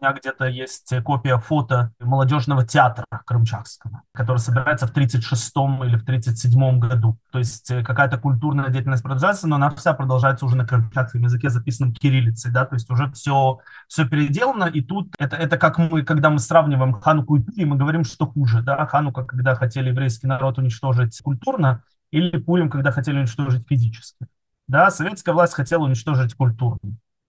у 0.00 0.04
меня 0.04 0.14
где-то 0.14 0.46
есть 0.46 0.92
копия 1.04 1.38
фото 1.38 1.92
молодежного 2.00 2.66
театра 2.66 3.04
крымчакского, 3.24 4.02
который 4.12 4.38
собирается 4.38 4.86
в 4.86 4.92
36-м 4.92 5.84
или 5.84 5.96
в 5.96 6.04
37-м 6.04 6.80
году. 6.80 7.18
То 7.32 7.38
есть 7.38 7.70
э, 7.70 7.82
какая-то 7.82 8.18
культурная 8.18 8.68
деятельность 8.68 9.02
продолжается, 9.02 9.46
но 9.48 9.56
она 9.56 9.70
вся 9.70 9.94
продолжается 9.94 10.46
уже 10.46 10.56
на 10.56 10.66
крымчакском 10.66 11.22
языке, 11.22 11.48
записанном 11.48 11.94
кириллицей, 11.94 12.52
да, 12.52 12.64
то 12.64 12.74
есть 12.74 12.90
уже 12.90 13.10
все, 13.12 13.58
все 13.88 14.08
переделано, 14.08 14.64
и 14.64 14.80
тут 14.82 15.14
это, 15.18 15.36
это 15.36 15.58
как 15.58 15.78
мы, 15.78 16.02
когда 16.02 16.30
мы 16.30 16.38
сравниваем 16.38 16.94
Хануку 16.94 17.36
и 17.36 17.40
Пурим, 17.40 17.70
мы 17.70 17.76
говорим, 17.76 18.04
что 18.04 18.26
хуже, 18.26 18.62
да, 18.62 18.86
Ханука, 18.86 19.24
когда 19.24 19.54
хотели 19.54 19.88
еврейский 19.88 20.26
народ 20.26 20.58
уничтожить 20.58 21.20
культурно, 21.22 21.82
или 22.10 22.38
Пурим, 22.38 22.70
когда 22.70 22.92
хотели 22.92 23.18
уничтожить 23.18 23.66
физически. 23.68 24.26
Да, 24.68 24.90
советская 24.90 25.34
власть 25.34 25.54
хотела 25.54 25.84
уничтожить 25.84 26.34
культуру, 26.34 26.80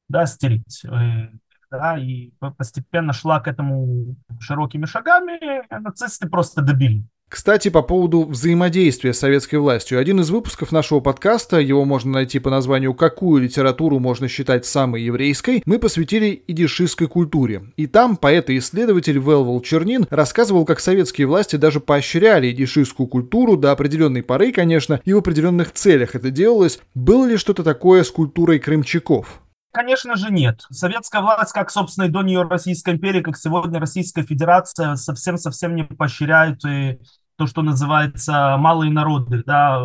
да, 0.10 0.26
стереть 0.26 0.84
э, 0.86 1.30
да, 1.72 1.98
и 1.98 2.32
постепенно 2.58 3.14
шла 3.14 3.40
к 3.40 3.48
этому 3.48 4.16
широкими 4.40 4.86
шагами, 4.86 5.64
нацисты 5.82 6.28
просто 6.28 6.62
добили. 6.62 7.06
Кстати, 7.30 7.68
по 7.70 7.82
поводу 7.82 8.24
взаимодействия 8.24 9.14
с 9.14 9.20
советской 9.20 9.58
властью. 9.58 10.00
Один 10.00 10.22
из 10.22 10.30
выпусков 10.30 10.72
нашего 10.72 11.02
подкаста, 11.02 11.60
его 11.60 11.84
можно 11.84 12.14
найти 12.14 12.40
по 12.40 12.50
названию 12.50 12.94
«Какую 12.94 13.44
литературу 13.44 14.00
можно 14.00 14.30
считать 14.30 14.66
самой 14.66 15.02
еврейской», 15.02 15.62
мы 15.66 15.78
посвятили 15.78 16.42
идишистской 16.48 17.08
культуре. 17.08 17.64
И 17.76 17.86
там 17.86 18.16
поэт 18.16 18.50
и 18.50 18.58
исследователь 18.58 19.20
Велвол 19.20 19.60
Чернин 19.60 20.08
рассказывал, 20.10 20.64
как 20.64 20.80
советские 20.80 21.28
власти 21.28 21.58
даже 21.58 21.82
поощряли 21.82 22.50
идишистскую 22.52 23.08
культуру 23.08 23.58
до 23.58 23.74
определенной 23.74 24.24
поры, 24.24 24.54
конечно, 24.54 25.02
и 25.04 25.12
в 25.12 25.18
определенных 25.18 25.74
целях 25.74 26.16
это 26.16 26.32
делалось. 26.32 26.80
Было 26.96 27.26
ли 27.26 27.36
что-то 27.36 27.66
такое 27.66 28.04
с 28.04 28.10
культурой 28.10 28.60
крымчаков? 28.60 29.42
Конечно 29.78 30.16
же 30.16 30.32
нет. 30.32 30.66
Советская 30.72 31.22
власть, 31.22 31.54
как, 31.54 31.70
собственно, 31.70 32.06
и 32.06 32.10
до 32.10 32.24
нее 32.24 32.42
Российская 32.42 32.96
империя, 32.96 33.22
как 33.22 33.38
сегодня 33.38 33.80
Российская 33.80 34.24
Федерация, 34.24 34.96
совсем-совсем 34.96 35.76
не 35.76 35.84
поощряют 35.84 36.66
и 36.66 36.98
то, 37.36 37.46
что 37.46 37.62
называется 37.62 38.56
малые 38.58 38.92
народы, 38.92 39.44
да, 39.46 39.80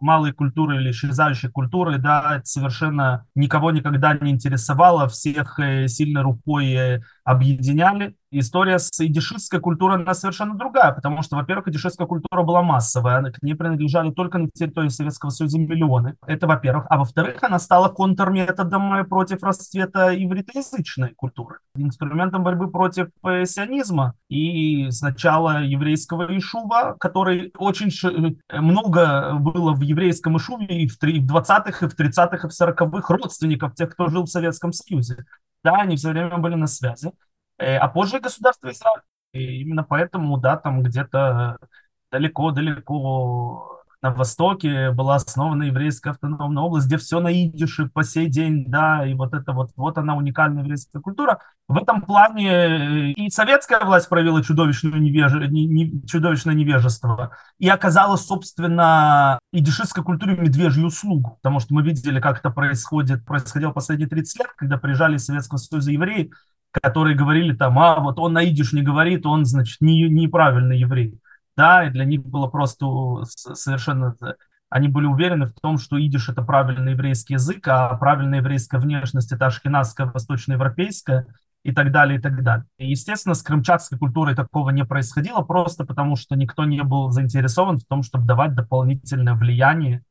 малые 0.00 0.32
культуры 0.32 0.76
или 0.76 0.90
исчезающие 0.90 1.50
культуры, 1.50 1.98
да, 1.98 2.36
это 2.36 2.46
совершенно 2.46 3.26
никого 3.34 3.70
никогда 3.70 4.14
не 4.14 4.30
интересовало, 4.30 5.08
всех 5.08 5.58
э, 5.58 5.88
сильно 5.88 6.22
рукой 6.22 6.72
э, 6.72 7.00
объединяли. 7.24 8.16
История 8.30 8.80
с 8.80 8.90
идишистской 8.98 9.60
культурой, 9.60 9.96
она 9.96 10.12
совершенно 10.12 10.56
другая, 10.56 10.92
потому 10.92 11.22
что, 11.22 11.36
во-первых, 11.36 11.68
идишистская 11.68 12.06
культура 12.06 12.42
была 12.42 12.62
массовая, 12.62 13.22
к 13.30 13.40
ней 13.42 13.54
принадлежали 13.54 14.10
только 14.10 14.38
на 14.38 14.48
территории 14.52 14.88
Советского 14.88 15.30
Союза 15.30 15.58
миллионы, 15.58 16.16
это 16.26 16.48
во-первых. 16.48 16.86
А 16.90 16.98
во-вторых, 16.98 17.40
она 17.42 17.60
стала 17.60 17.88
контрметодом 17.88 19.06
против 19.06 19.42
расцвета 19.44 20.12
ивритоязычной 20.14 21.14
культуры, 21.14 21.58
инструментом 21.76 22.42
борьбы 22.42 22.70
против 22.70 23.08
э, 23.24 23.44
сионизма 23.44 24.14
и 24.28 24.90
сначала 24.90 25.62
еврейского 25.62 26.36
Ишува, 26.36 26.96
который 26.98 27.52
очень 27.56 27.90
э, 28.48 28.60
много 28.60 29.34
было 29.34 29.72
в 29.74 29.83
еврейском 29.84 30.36
Ишуве 30.36 30.66
и 30.66 30.88
в 30.88 30.98
20-х, 31.02 31.86
и 31.86 31.88
в 31.88 31.94
30-х, 31.94 32.46
и 32.46 32.50
в 32.50 32.52
40-х 32.52 33.14
родственников 33.14 33.74
тех, 33.74 33.90
кто 33.90 34.08
жил 34.08 34.24
в 34.24 34.30
Советском 34.30 34.72
Союзе. 34.72 35.24
Да, 35.62 35.76
они 35.76 35.96
все 35.96 36.10
время 36.10 36.38
были 36.38 36.54
на 36.54 36.66
связи. 36.66 37.12
Э, 37.58 37.76
а 37.76 37.88
позже 37.88 38.20
государство 38.20 38.70
Израиль. 38.70 39.02
И 39.32 39.60
именно 39.62 39.84
поэтому, 39.84 40.36
да, 40.38 40.56
там 40.56 40.82
где-то 40.82 41.58
далеко-далеко 42.10 43.73
на 44.04 44.10
востоке 44.10 44.90
была 44.90 45.14
основана 45.14 45.62
еврейская 45.62 46.10
автономная 46.10 46.62
область, 46.62 46.86
где 46.88 46.98
все 46.98 47.20
на 47.20 47.32
идише 47.32 47.88
по 47.88 48.04
сей 48.04 48.28
день, 48.28 48.66
да, 48.68 49.06
и 49.06 49.14
вот 49.14 49.32
это 49.32 49.52
вот, 49.52 49.70
вот 49.76 49.96
она 49.96 50.14
уникальная 50.14 50.62
еврейская 50.62 51.00
культура. 51.00 51.40
В 51.68 51.78
этом 51.78 52.02
плане 52.02 52.50
э, 52.50 53.10
и 53.12 53.30
советская 53.30 53.80
власть 53.80 54.10
проявила 54.10 54.44
чудовищное, 54.44 54.98
невеже, 54.98 55.48
не, 55.48 55.64
не, 55.64 56.06
чудовищное 56.06 56.52
невежество 56.54 57.30
и 57.58 57.66
оказала, 57.66 58.16
собственно, 58.16 59.38
идишистской 59.54 60.04
культуре 60.04 60.36
медвежью 60.36 60.84
услугу, 60.84 61.38
потому 61.42 61.60
что 61.60 61.72
мы 61.72 61.82
видели, 61.82 62.20
как 62.20 62.40
это 62.40 62.50
происходит, 62.50 63.24
происходило 63.24 63.72
последние 63.72 64.10
30 64.10 64.38
лет, 64.38 64.48
когда 64.56 64.76
приезжали 64.76 65.16
из 65.16 65.24
Советского 65.24 65.56
Союза 65.56 65.92
евреи, 65.92 66.30
которые 66.72 67.16
говорили 67.16 67.54
там, 67.54 67.78
а 67.78 68.00
вот 68.00 68.18
он 68.18 68.34
на 68.34 68.44
идиш 68.44 68.74
не 68.74 68.82
говорит, 68.82 69.24
он, 69.24 69.46
значит, 69.46 69.80
не, 69.80 70.10
неправильный 70.10 70.78
еврей 70.78 71.18
да, 71.56 71.84
и 71.84 71.90
для 71.90 72.04
них 72.04 72.24
было 72.24 72.46
просто 72.48 72.86
совершенно... 73.24 74.16
Они 74.70 74.88
были 74.88 75.06
уверены 75.06 75.46
в 75.46 75.60
том, 75.60 75.78
что 75.78 75.98
идиш– 75.98 76.28
это 76.30 76.42
правильный 76.42 76.92
еврейский 76.92 77.34
язык, 77.34 77.68
а 77.68 77.94
правильная 77.96 78.40
еврейская 78.40 78.78
внешность– 78.78 79.30
это 79.32 79.46
ашкенадская, 79.46 80.08
восточноевропейская 80.08 81.26
и 81.62 81.72
так 81.72 81.92
далее, 81.92 82.18
и 82.18 82.20
так 82.20 82.42
далее. 82.42 82.66
И, 82.78 82.90
естественно, 82.90 83.34
с 83.34 83.42
крымчатской 83.42 83.98
культурой 83.98 84.34
такого 84.34 84.70
не 84.70 84.84
происходило, 84.84 85.42
просто 85.42 85.84
потому 85.84 86.16
что 86.16 86.34
никто 86.34 86.64
не 86.64 86.82
был 86.82 87.10
заинтересован 87.10 87.78
в 87.78 87.84
том, 87.84 88.02
чтобы 88.02 88.26
давать 88.26 88.54
дополнительное 88.54 89.34
влияние 89.34 90.02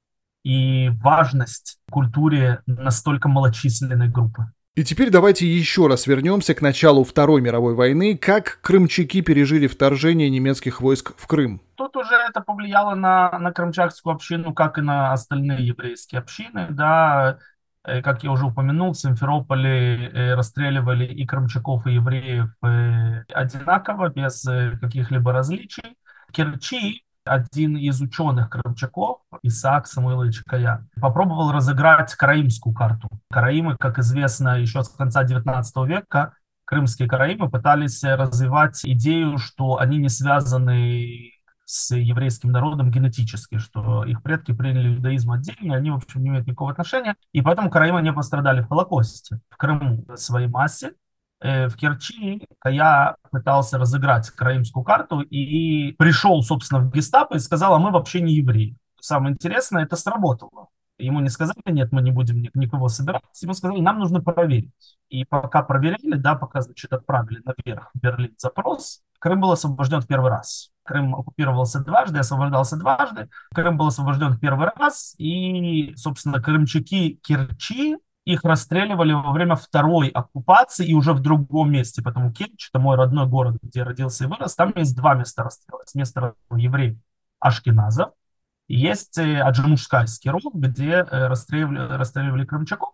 и 0.44 0.90
важность 1.02 1.80
культуре 1.92 2.62
настолько 2.66 3.28
малочисленной 3.28 4.10
группы. 4.10 4.52
И 4.76 4.84
теперь 4.84 5.12
давайте 5.12 5.46
еще 5.46 5.86
раз 5.86 6.08
вернемся 6.08 6.56
к 6.56 6.62
началу 6.62 7.04
Второй 7.04 7.42
мировой 7.42 7.76
войны. 7.76 8.18
Как 8.18 8.58
крымчаки 8.62 9.22
пережили 9.22 9.68
вторжение 9.68 10.32
немецких 10.32 10.82
войск 10.82 11.14
в 11.16 11.28
Крым? 11.28 11.62
Тут 11.76 11.96
уже 11.96 12.16
это 12.16 12.42
повлияло 12.42 12.96
на, 12.96 13.38
на 13.38 13.52
крымчакскую 13.52 14.16
общину, 14.16 14.52
как 14.56 14.80
и 14.80 14.82
на 14.82 15.14
остальные 15.14 15.68
еврейские 15.68 16.18
общины. 16.18 16.66
Да, 16.72 17.38
э, 17.84 18.02
как 18.02 18.24
я 18.24 18.32
уже 18.32 18.48
упомянул, 18.48 18.94
в 18.94 18.98
Симферополе 18.98 20.10
э, 20.10 20.34
расстреливали 20.34 21.06
и 21.06 21.24
крымчаков, 21.24 21.86
и 21.86 21.94
евреев 21.94 22.50
э, 22.64 23.26
одинаково, 23.32 24.10
без 24.10 24.44
каких-либо 24.82 25.34
различий. 25.34 25.98
Керчи 26.32 27.06
один 27.26 27.78
из 27.78 28.02
ученых 28.02 28.50
Крымчаков, 28.50 29.20
Исаак 29.42 29.88
Самуилович 29.88 30.44
Кая, 30.46 30.86
попробовал 31.00 31.52
разыграть 31.52 32.14
караимскую 32.16 32.74
карту. 32.74 33.10
Караимы, 33.32 33.78
как 33.78 34.00
известно, 34.00 34.60
еще 34.60 34.84
с 34.84 34.90
конца 34.90 35.24
19 35.24 35.76
века 35.88 36.34
крымские 36.66 37.08
караимы 37.08 37.50
пытались 37.50 38.04
развивать 38.04 38.82
идею, 38.84 39.38
что 39.38 39.80
они 39.80 39.98
не 39.98 40.10
связаны 40.10 41.32
с 41.66 41.96
еврейским 41.96 42.52
народом 42.52 42.92
генетически, 42.92 43.58
что 43.58 44.04
их 44.04 44.22
предки 44.22 44.54
приняли 44.54 44.96
иудаизм 44.96 45.32
отдельно, 45.32 45.76
они, 45.76 45.92
в 45.92 45.96
общем, 45.96 46.22
не 46.22 46.30
имеют 46.30 46.46
никакого 46.46 46.72
отношения, 46.72 47.16
и 47.32 47.42
поэтому 47.42 47.70
караимы 47.70 48.02
не 48.02 48.14
пострадали 48.14 48.62
в 48.62 48.68
Холокосте. 48.68 49.40
В 49.50 49.58
Крыму 49.58 50.06
в 50.08 50.18
своей 50.18 50.48
массе 50.48 50.94
в 51.44 51.76
Керчи 51.76 52.48
я 52.66 53.18
пытался 53.30 53.78
разыграть 53.78 54.30
краимскую 54.30 54.84
карту 54.84 55.20
и 55.20 55.92
пришел, 55.94 56.42
собственно, 56.42 56.82
в 56.82 56.92
гестапо 56.92 57.36
и 57.36 57.40
сказал, 57.40 57.76
а 57.76 57.80
мы 57.80 57.92
вообще 57.92 58.22
не 58.22 58.34
евреи. 58.36 58.78
Самое 59.02 59.34
интересное, 59.34 59.84
это 59.84 59.98
сработало. 59.98 60.70
Ему 60.98 61.20
не 61.20 61.30
сказали, 61.30 61.58
нет, 61.66 61.92
мы 61.92 62.02
не 62.02 62.12
будем 62.12 62.48
никого 62.54 62.88
собирать. 62.88 63.24
Ему 63.42 63.54
сказали, 63.54 63.82
нам 63.82 64.00
нужно 64.00 64.22
проверить. 64.22 64.72
И 65.10 65.26
пока 65.26 65.64
проверяли, 65.64 66.16
да, 66.16 66.36
пока, 66.36 66.62
значит, 66.62 66.94
отправили 66.94 67.42
наверх 67.44 67.92
в 67.94 68.00
Берлин 68.00 68.34
запрос, 68.38 69.04
Крым 69.20 69.40
был 69.40 69.54
освобожден 69.54 70.02
в 70.02 70.08
первый 70.08 70.32
раз. 70.32 70.72
Крым 70.84 71.16
оккупировался 71.16 71.80
дважды, 71.80 72.20
освобождался 72.20 72.76
дважды. 72.76 73.30
Крым 73.54 73.78
был 73.78 73.88
освобожден 73.88 74.34
в 74.34 74.40
первый 74.40 74.68
раз, 74.76 75.16
и, 75.18 75.94
собственно, 75.96 76.42
крымчаки 76.42 77.22
Керчи 77.24 77.98
их 78.26 78.44
расстреливали 78.44 79.14
во 79.14 79.32
время 79.32 79.56
второй 79.56 80.08
оккупации 80.10 80.88
и 80.88 80.94
уже 80.94 81.14
в 81.14 81.22
другом 81.22 81.72
месте, 81.72 82.02
потому 82.02 82.32
Керчь, 82.32 82.70
это 82.70 82.80
мой 82.80 82.96
родной 82.96 83.28
город, 83.28 83.58
где 83.62 83.80
я 83.80 83.86
родился 83.86 84.24
и 84.24 84.28
вырос, 84.28 84.56
там 84.56 84.74
есть 84.76 84.96
два 84.96 85.14
места 85.16 85.44
расстрела. 85.44 85.82
Есть 85.82 85.96
место 85.96 86.36
евреев 86.56 86.98
Ашкеназов, 87.40 88.12
есть 88.68 89.18
э, 89.18 89.42
Аджимушкайский 89.42 90.32
ров, 90.32 90.54
где 90.54 90.92
э, 90.92 91.28
расстреливали, 91.28 91.98
расстреливали 91.98 92.46
крымчаков. 92.46 92.94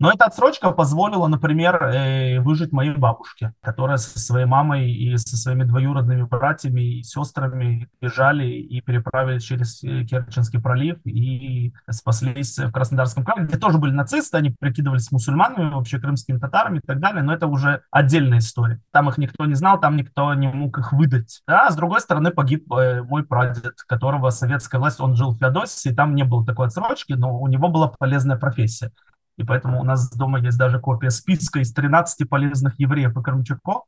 Но 0.00 0.12
эта 0.12 0.26
отсрочка 0.26 0.70
позволила, 0.70 1.26
например, 1.26 1.82
э, 1.82 2.40
выжить 2.40 2.70
моей 2.70 2.94
бабушке, 2.94 3.54
которая 3.60 3.96
со 3.96 4.20
своей 4.20 4.46
мамой 4.46 4.92
и 4.92 5.16
со 5.16 5.36
своими 5.36 5.64
двоюродными 5.64 6.22
братьями 6.22 6.98
и 6.98 7.02
сестрами 7.02 7.88
бежали 8.00 8.46
и 8.46 8.80
переправились 8.80 9.42
через 9.42 9.82
э, 9.82 10.04
Керченский 10.04 10.60
пролив 10.60 10.98
и 11.04 11.72
спаслись 11.90 12.56
в 12.58 12.70
Краснодарском 12.70 13.24
крае, 13.24 13.46
где 13.46 13.58
тоже 13.58 13.78
были 13.78 13.90
нацисты, 13.90 14.36
они 14.36 14.50
прикидывались 14.50 15.10
мусульманами, 15.10 15.74
вообще 15.74 15.98
крымскими 15.98 16.38
татарами 16.38 16.78
и 16.78 16.86
так 16.86 17.00
далее, 17.00 17.24
но 17.24 17.34
это 17.34 17.48
уже 17.48 17.82
отдельная 17.90 18.38
история. 18.38 18.80
Там 18.92 19.08
их 19.08 19.18
никто 19.18 19.46
не 19.46 19.54
знал, 19.54 19.80
там 19.80 19.96
никто 19.96 20.32
не 20.34 20.46
мог 20.46 20.78
их 20.78 20.92
выдать. 20.92 21.42
А 21.48 21.70
с 21.70 21.76
другой 21.76 22.00
стороны 22.00 22.30
погиб 22.30 22.72
э, 22.72 23.02
мой 23.02 23.24
прадед, 23.24 23.74
которого 23.88 24.30
советская 24.30 24.80
власть, 24.80 25.00
он 25.00 25.16
жил 25.16 25.32
в 25.32 25.38
Феодосии, 25.38 25.90
там 25.90 26.14
не 26.14 26.22
было 26.22 26.46
такой 26.46 26.68
отсрочки, 26.68 27.14
но 27.14 27.36
у 27.36 27.48
него 27.48 27.68
была 27.68 27.88
полезная 27.98 28.36
профессия. 28.36 28.92
И 29.38 29.44
поэтому 29.44 29.80
у 29.80 29.84
нас 29.84 30.10
дома 30.10 30.40
есть 30.40 30.58
даже 30.58 30.80
копия 30.80 31.10
списка 31.10 31.60
из 31.60 31.72
13 31.72 32.28
полезных 32.28 32.78
евреев 32.78 33.16
и 33.16 33.22
Крымчаков, 33.22 33.84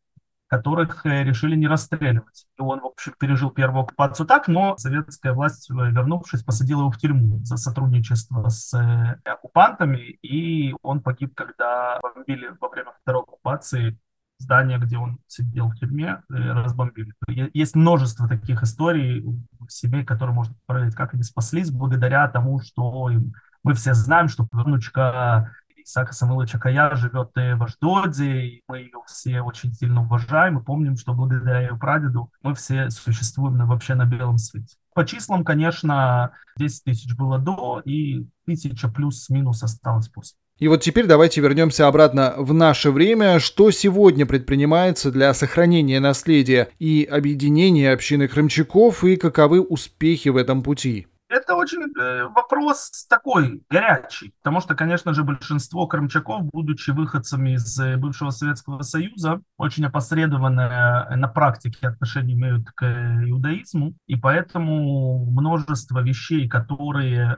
которых 0.47 1.07
э, 1.07 1.25
решили 1.25 1.57
не 1.57 1.67
расстреливать. 1.67 2.47
И 2.57 2.63
он, 2.63 2.81
в 2.81 2.87
общем, 2.87 3.15
пережил 3.19 3.51
первую 3.51 3.83
оккупацию 3.83 4.27
так, 4.27 4.47
но 4.47 4.77
советская 4.79 5.33
власть, 5.33 5.69
э, 5.71 5.75
вернувшись, 5.75 6.45
посадила 6.45 6.81
его 6.81 6.91
в 6.93 6.99
тюрьму 6.99 7.41
за 7.45 7.57
сотрудничество 7.57 8.49
с 8.49 8.75
э, 8.75 9.19
оккупантами, 9.29 10.19
и 10.23 10.75
он 10.83 11.03
погиб, 11.03 11.35
когда 11.35 11.99
бомбили 12.01 12.51
во 12.61 12.69
время 12.69 12.93
второй 13.03 13.23
оккупации 13.23 13.99
здание, 14.39 14.79
где 14.79 14.99
он 14.99 15.19
сидел 15.27 15.69
в 15.69 15.77
тюрьме, 15.77 16.23
разбомбили. 16.29 17.13
Есть 17.29 17.77
множество 17.77 18.27
таких 18.27 18.63
историй 18.63 19.25
семей, 19.69 20.05
которые 20.05 20.35
можно 20.35 20.55
проверить, 20.67 20.95
как 20.95 21.13
они 21.13 21.23
спаслись 21.23 21.71
благодаря 21.71 22.27
тому, 22.29 22.61
что 22.61 23.11
им 23.11 23.35
мы 23.63 23.75
все 23.75 23.95
знаем, 23.95 24.29
что 24.29 24.47
внучка 24.53 25.55
Исаака 25.77 26.13
Самуиловича 26.13 26.59
Кая 26.59 26.95
живет 26.95 27.31
в 27.35 27.63
Аждоде, 27.63 28.43
и 28.43 28.63
мы 28.69 28.79
ее 28.79 28.99
все 29.07 29.41
очень 29.41 29.73
сильно 29.73 30.03
уважаем 30.03 30.59
и 30.59 30.65
помним, 30.65 30.97
что 30.97 31.15
благодаря 31.15 31.61
ее 31.61 31.77
прадеду 31.77 32.31
мы 32.43 32.55
все 32.55 32.91
существуем 32.91 33.57
вообще 33.67 33.95
на 33.95 34.05
белом 34.05 34.39
свете. 34.39 34.77
По 34.95 35.07
числам, 35.07 35.45
конечно, 35.45 36.33
10 36.57 36.85
тысяч 36.85 37.17
было 37.17 37.39
до, 37.39 37.81
и 37.85 38.27
тысяча 38.47 38.89
плюс-минус 38.89 39.63
осталось 39.63 40.09
после. 40.09 40.37
И 40.59 40.69
вот 40.69 40.83
теперь 40.83 41.07
давайте 41.07 41.41
вернемся 41.41 41.89
обратно 41.89 42.35
в 42.37 42.53
наше 42.53 42.91
время. 42.91 43.39
Что 43.39 43.71
сегодня 43.71 44.27
предпринимается 44.27 45.11
для 45.11 45.33
сохранения 45.33 46.01
наследия 46.01 46.69
и 46.79 47.09
объединения 47.11 47.93
общины 47.93 48.29
крымчаков 48.29 49.03
и 49.05 49.17
каковы 49.17 49.63
успехи 49.63 50.29
в 50.29 50.37
этом 50.37 50.63
пути? 50.63 51.07
Это 51.31 51.55
очень 51.55 51.83
э, 51.97 52.25
вопрос 52.25 53.07
такой 53.09 53.63
горячий, 53.71 54.35
потому 54.43 54.61
что, 54.61 54.75
конечно 54.75 55.15
же, 55.15 55.23
большинство 55.23 55.87
крымчаков, 55.87 56.43
будучи 56.53 56.91
выходцами 56.91 57.51
из 57.51 57.79
э, 57.79 57.97
бывшего 57.97 58.31
Советского 58.31 58.83
Союза, 58.83 59.41
очень 59.57 59.87
опосредованно 59.87 61.07
на 61.15 61.29
практике 61.29 61.87
отношения 61.87 62.35
имеют 62.35 62.69
к 62.73 62.85
иудаизму, 62.85 63.95
и 64.09 64.17
поэтому 64.17 65.25
множество 65.25 66.01
вещей, 66.01 66.49
которые 66.49 67.21
Э, 67.21 67.37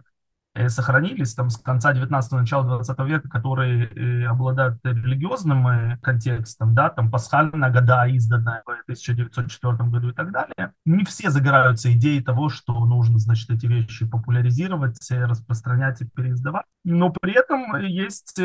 сохранились 0.69 1.35
там 1.35 1.51
с 1.51 1.57
конца 1.57 1.93
19-го, 1.93 2.39
начала 2.39 2.65
20 2.65 2.99
века, 3.01 3.29
которые 3.29 3.87
э, 3.87 4.27
обладают 4.27 4.79
религиозным 4.85 5.67
э, 5.67 5.99
контекстом, 6.03 6.75
да, 6.75 6.91
там 6.91 7.11
пасхальная 7.11 7.71
года, 7.71 8.07
изданная 8.07 8.63
в 8.67 8.71
1904 8.83 9.77
году 9.91 10.11
и 10.11 10.13
так 10.13 10.31
далее. 10.31 10.73
Не 10.85 11.05
все 11.05 11.31
загораются 11.31 11.93
идеей 11.93 12.23
того, 12.23 12.49
что 12.49 12.73
нужно, 12.85 13.19
значит, 13.19 13.51
эти 13.51 13.67
вещи 13.67 14.07
популяризировать, 14.07 14.99
распространять 15.11 16.03
и 16.03 16.07
переиздавать. 16.07 16.67
Но 16.85 17.11
при 17.11 17.33
этом 17.33 17.77
есть 17.81 18.41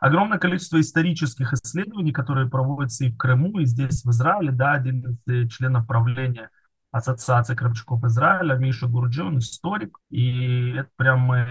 огромное 0.00 0.38
количество 0.38 0.80
исторических 0.80 1.52
исследований, 1.52 2.12
которые 2.12 2.48
проводятся 2.48 3.04
и 3.04 3.12
в 3.12 3.16
Крыму, 3.16 3.60
и 3.60 3.64
здесь, 3.64 4.04
в 4.04 4.10
Израиле, 4.10 4.52
да, 4.52 4.72
один 4.72 5.18
из 5.26 5.50
членов 5.52 5.86
правления 5.86 6.50
Ассоциации 6.96 7.54
Кравчуков 7.54 8.04
Израиля, 8.04 8.54
Миша 8.54 8.86
Гурджи, 8.86 9.22
он 9.22 9.38
историк, 9.38 9.98
и 10.10 10.70
это 10.70 10.88
прям 10.96 11.32
э, 11.32 11.46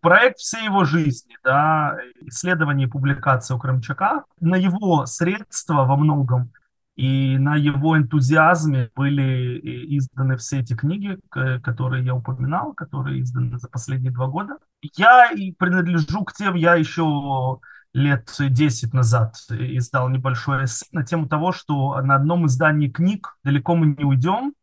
проект 0.00 0.38
всей 0.38 0.64
его 0.64 0.84
жизни, 0.84 1.36
да, 1.44 1.96
исследование 2.22 2.86
и 2.86 2.90
публикация 2.90 3.56
у 3.56 3.58
Крымчака. 3.58 4.24
На 4.40 4.56
его 4.56 5.06
средства 5.06 5.84
во 5.84 5.96
многом 5.96 6.52
и 6.96 7.38
на 7.38 7.54
его 7.54 7.96
энтузиазме 7.96 8.90
были 8.96 9.58
э, 9.58 9.96
изданы 9.96 10.36
все 10.36 10.60
эти 10.60 10.74
книги, 10.74 11.18
которые 11.30 12.04
я 12.04 12.14
упоминал, 12.14 12.72
которые 12.72 13.22
изданы 13.22 13.58
за 13.58 13.68
последние 13.68 14.12
два 14.12 14.26
года. 14.26 14.58
Я 14.96 15.30
и 15.30 15.52
принадлежу 15.52 16.24
к 16.24 16.32
тем, 16.32 16.54
я 16.54 16.74
еще 16.74 17.60
лет 17.94 18.32
10 18.38 18.94
назад 18.94 19.36
издал 19.48 20.08
небольшое 20.08 20.64
эссе 20.64 20.86
на 20.92 21.04
тему 21.04 21.28
того, 21.28 21.52
что 21.52 22.00
на 22.02 22.16
одном 22.16 22.46
издании 22.46 22.88
книг 22.88 23.36
далеко 23.44 23.74
мы 23.74 23.94
не 23.96 24.04
уйдем, 24.04 24.54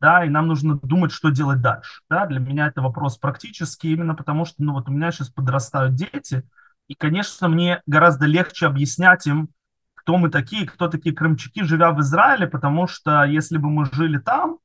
да, 0.00 0.24
и 0.24 0.28
нам 0.28 0.46
нужно 0.46 0.78
думать, 0.82 1.12
что 1.12 1.30
делать 1.30 1.60
дальше, 1.60 2.02
да, 2.08 2.26
для 2.26 2.40
меня 2.40 2.68
это 2.68 2.82
вопрос 2.82 3.18
практический, 3.18 3.92
именно 3.92 4.14
потому 4.14 4.44
что, 4.44 4.62
ну, 4.62 4.72
вот 4.72 4.88
у 4.88 4.92
меня 4.92 5.10
сейчас 5.10 5.28
подрастают 5.28 5.94
дети, 5.94 6.44
и, 6.88 6.94
конечно, 6.94 7.48
мне 7.48 7.82
гораздо 7.86 8.26
легче 8.26 8.66
объяснять 8.66 9.26
им, 9.26 9.50
кто 9.94 10.16
мы 10.16 10.30
такие, 10.30 10.66
кто 10.66 10.88
такие 10.88 11.14
крымчаки, 11.14 11.62
живя 11.62 11.92
в 11.92 12.00
Израиле, 12.00 12.46
потому 12.46 12.86
что 12.86 13.24
если 13.24 13.58
бы 13.58 13.68
мы 13.68 13.86
жили 13.92 14.18
там, 14.18 14.58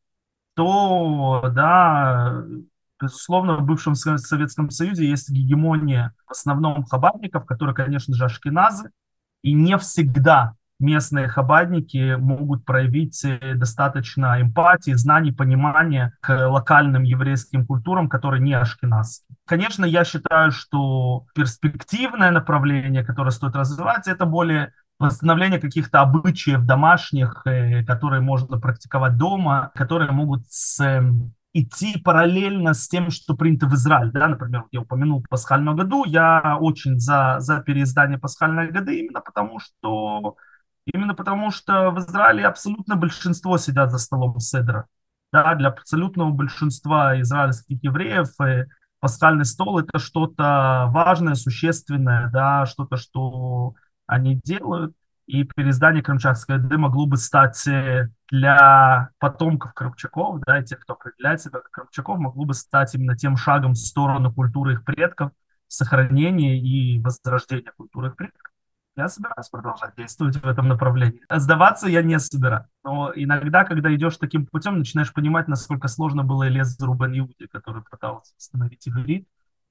то, 0.53 1.49
да, 1.53 2.43
безусловно, 3.01 3.57
в 3.57 3.63
бывшем 3.63 3.95
Советском 3.95 4.69
Союзе 4.69 5.05
есть 5.05 5.29
гегемония 5.29 6.13
в 6.27 6.31
основном 6.31 6.85
хабарников, 6.85 7.45
которые, 7.45 7.75
конечно 7.75 8.15
же, 8.15 8.23
ашкеназы, 8.23 8.91
и 9.41 9.53
не 9.53 9.77
всегда 9.77 10.55
местные 10.83 11.27
хабадники 11.27 12.15
могут 12.15 12.65
проявить 12.65 13.23
э, 13.25 13.55
достаточно 13.55 14.41
эмпатии, 14.41 14.91
знаний, 14.91 15.31
понимания 15.31 16.13
к 16.21 16.47
локальным 16.47 17.03
еврейским 17.03 17.65
культурам, 17.65 18.09
которые 18.09 18.41
не 18.41 18.53
ашкеназские. 18.53 19.35
Конечно, 19.47 19.85
я 19.85 20.03
считаю, 20.03 20.51
что 20.51 21.25
перспективное 21.33 22.31
направление, 22.31 23.03
которое 23.03 23.31
стоит 23.31 23.55
развивать, 23.55 24.07
это 24.07 24.25
более 24.25 24.73
восстановление 24.99 25.59
каких-то 25.59 26.01
обычаев 26.01 26.65
домашних, 26.65 27.41
э, 27.45 27.83
которые 27.83 28.21
можно 28.21 28.59
практиковать 28.59 29.17
дома, 29.17 29.71
которые 29.75 30.11
могут 30.11 30.43
с 30.49 30.79
эм, 30.79 31.33
идти 31.53 31.99
параллельно 31.99 32.73
с 32.73 32.87
тем, 32.87 33.11
что 33.11 33.35
принято 33.35 33.67
в 33.67 33.73
Израиле. 33.75 34.11
Да? 34.11 34.27
Например, 34.27 34.65
я 34.71 34.81
упомянул 34.81 35.23
пасхальную 35.29 35.75
году, 35.77 36.03
я 36.05 36.57
очень 36.59 36.99
за, 36.99 37.37
за 37.39 37.61
переиздание 37.61 38.17
пасхальной 38.17 38.71
годы, 38.71 38.99
именно 38.99 39.21
потому 39.21 39.59
что 39.59 40.35
Именно 40.85 41.15
потому, 41.15 41.51
что 41.51 41.91
в 41.91 41.99
Израиле 41.99 42.45
абсолютно 42.45 42.95
большинство 42.95 43.57
сидят 43.57 43.91
за 43.91 43.97
столом 43.97 44.39
седра. 44.39 44.87
Да, 45.31 45.55
для 45.55 45.69
абсолютного 45.69 46.31
большинства 46.31 47.19
израильских 47.21 47.83
евреев 47.83 48.29
пасхальный 48.99 49.43
стол 49.43 49.79
это 49.79 49.99
что-то 49.99 50.87
важное, 50.91 51.35
существенное, 51.35 52.29
да, 52.29 52.65
что-то, 52.65 52.97
что 52.97 53.73
они 54.07 54.39
делают. 54.43 54.95
И 55.25 55.43
переиздание 55.43 56.03
Крымчакской 56.03 56.57
Эды 56.57 56.77
могло 56.77 57.05
бы 57.05 57.17
стать 57.17 57.65
э, 57.67 58.09
для 58.29 59.09
потомков 59.19 59.73
Крымчаков, 59.73 60.41
да, 60.45 60.59
и 60.59 60.65
тех, 60.65 60.79
кто 60.79 60.93
определяет 60.93 61.41
себя 61.41 61.59
как 61.59 61.71
Крымчаков, 61.71 62.19
могло 62.19 62.45
бы 62.45 62.53
стать 62.53 62.93
именно 62.95 63.17
тем 63.17 63.37
шагом 63.37 63.73
в 63.73 63.77
сторону 63.77 64.33
культуры 64.33 64.73
их 64.73 64.85
предков, 64.85 65.31
сохранения 65.67 66.57
и 66.59 66.99
возрождения 67.01 67.71
культуры 67.75 68.09
их 68.09 68.15
предков 68.15 68.52
я 68.95 69.09
собираюсь 69.09 69.49
продолжать 69.49 69.95
действовать 69.97 70.37
в 70.37 70.45
этом 70.45 70.67
направлении. 70.67 71.21
Сдаваться 71.29 71.87
я 71.87 72.03
не 72.03 72.19
собираюсь. 72.19 72.67
Но 72.83 73.11
иногда, 73.15 73.63
когда 73.63 73.93
идешь 73.93 74.17
таким 74.17 74.45
путем, 74.45 74.77
начинаешь 74.77 75.13
понимать, 75.13 75.47
насколько 75.47 75.87
сложно 75.87 76.23
было 76.23 76.47
Элезеру 76.47 76.93
Бен 76.93 77.17
Иуде, 77.17 77.47
который 77.51 77.81
пытался 77.81 78.33
остановить 78.37 78.87
иврит, 78.87 79.27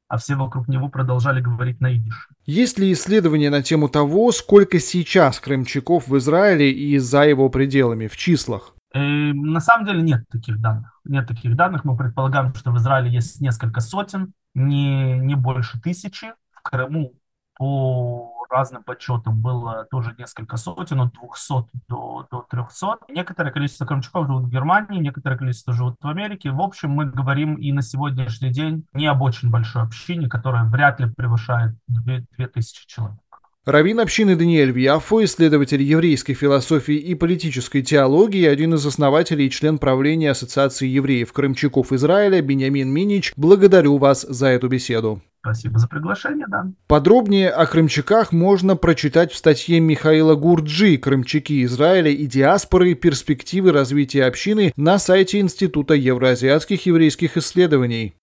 а 0.08 0.18
все 0.18 0.34
вокруг 0.34 0.68
него 0.68 0.88
продолжали 0.88 1.40
говорить 1.40 1.80
на 1.80 1.92
идиш. 1.92 2.28
Есть 2.44 2.78
ли 2.78 2.92
исследования 2.92 3.50
на 3.50 3.62
тему 3.62 3.88
того, 3.88 4.32
сколько 4.32 4.80
сейчас 4.80 5.38
крымчаков 5.40 6.08
в 6.08 6.18
Израиле 6.18 6.72
и 6.72 6.98
за 6.98 7.22
его 7.24 7.48
пределами, 7.48 8.08
в 8.08 8.16
числах? 8.16 8.74
Э, 8.92 8.98
на 8.98 9.60
самом 9.60 9.86
деле 9.86 10.02
нет 10.02 10.24
таких 10.30 10.60
данных. 10.60 11.00
Нет 11.04 11.26
таких 11.28 11.56
данных. 11.56 11.84
Мы 11.84 11.96
предполагаем, 11.96 12.54
что 12.54 12.72
в 12.72 12.78
Израиле 12.78 13.10
есть 13.10 13.40
несколько 13.40 13.80
сотен, 13.80 14.34
не, 14.54 15.16
не 15.18 15.34
больше 15.34 15.80
тысячи. 15.80 16.34
В 16.50 16.60
Крыму 16.62 17.14
по 17.62 18.48
разным 18.50 18.82
подсчетам 18.82 19.40
было 19.40 19.86
тоже 19.88 20.16
несколько 20.18 20.56
сотен, 20.56 21.00
от 21.00 21.12
200 21.12 21.68
до, 21.88 22.26
до 22.28 22.44
300. 22.50 22.98
Некоторое 23.08 23.52
количество 23.52 23.86
крымчаков 23.86 24.26
живут 24.26 24.44
в 24.46 24.50
Германии, 24.50 24.98
некоторое 24.98 25.38
количество 25.38 25.72
живут 25.72 25.94
в 26.00 26.08
Америке. 26.08 26.50
В 26.50 26.60
общем, 26.60 26.90
мы 26.90 27.06
говорим 27.06 27.54
и 27.54 27.70
на 27.70 27.82
сегодняшний 27.82 28.50
день 28.50 28.84
не 28.94 29.06
об 29.06 29.22
очень 29.22 29.48
большой 29.48 29.82
общине, 29.82 30.28
которая 30.28 30.64
вряд 30.64 30.98
ли 30.98 31.06
превышает 31.06 31.76
2000 31.86 32.88
человек. 32.88 33.18
Равин 33.64 34.00
общины 34.00 34.34
Даниэль 34.34 34.72
Вьяфо, 34.72 35.22
исследователь 35.22 35.82
еврейской 35.82 36.34
философии 36.34 36.96
и 36.96 37.14
политической 37.14 37.82
теологии, 37.82 38.44
один 38.44 38.74
из 38.74 38.84
основателей 38.84 39.46
и 39.46 39.50
член 39.50 39.78
правления 39.78 40.32
Ассоциации 40.32 40.88
евреев-крымчаков 40.88 41.92
Израиля 41.92 42.42
Бениамин 42.42 42.90
Минич, 42.90 43.32
благодарю 43.36 43.98
вас 43.98 44.22
за 44.22 44.48
эту 44.48 44.66
беседу. 44.66 45.22
Спасибо 45.44 45.80
за 45.80 45.88
приглашение, 45.88 46.46
да. 46.48 46.68
Подробнее 46.86 47.50
о 47.50 47.66
крымчаках 47.66 48.30
можно 48.30 48.76
прочитать 48.76 49.32
в 49.32 49.36
статье 49.36 49.80
Михаила 49.80 50.36
Гурджи 50.36 50.96
«Крымчаки 50.98 51.64
Израиля 51.64 52.12
и 52.12 52.26
диаспоры. 52.26 52.94
Перспективы 52.94 53.72
развития 53.72 54.26
общины» 54.26 54.72
на 54.76 55.00
сайте 55.00 55.40
Института 55.40 55.94
евроазиатских 55.94 56.86
еврейских 56.86 57.36
исследований. 57.36 58.14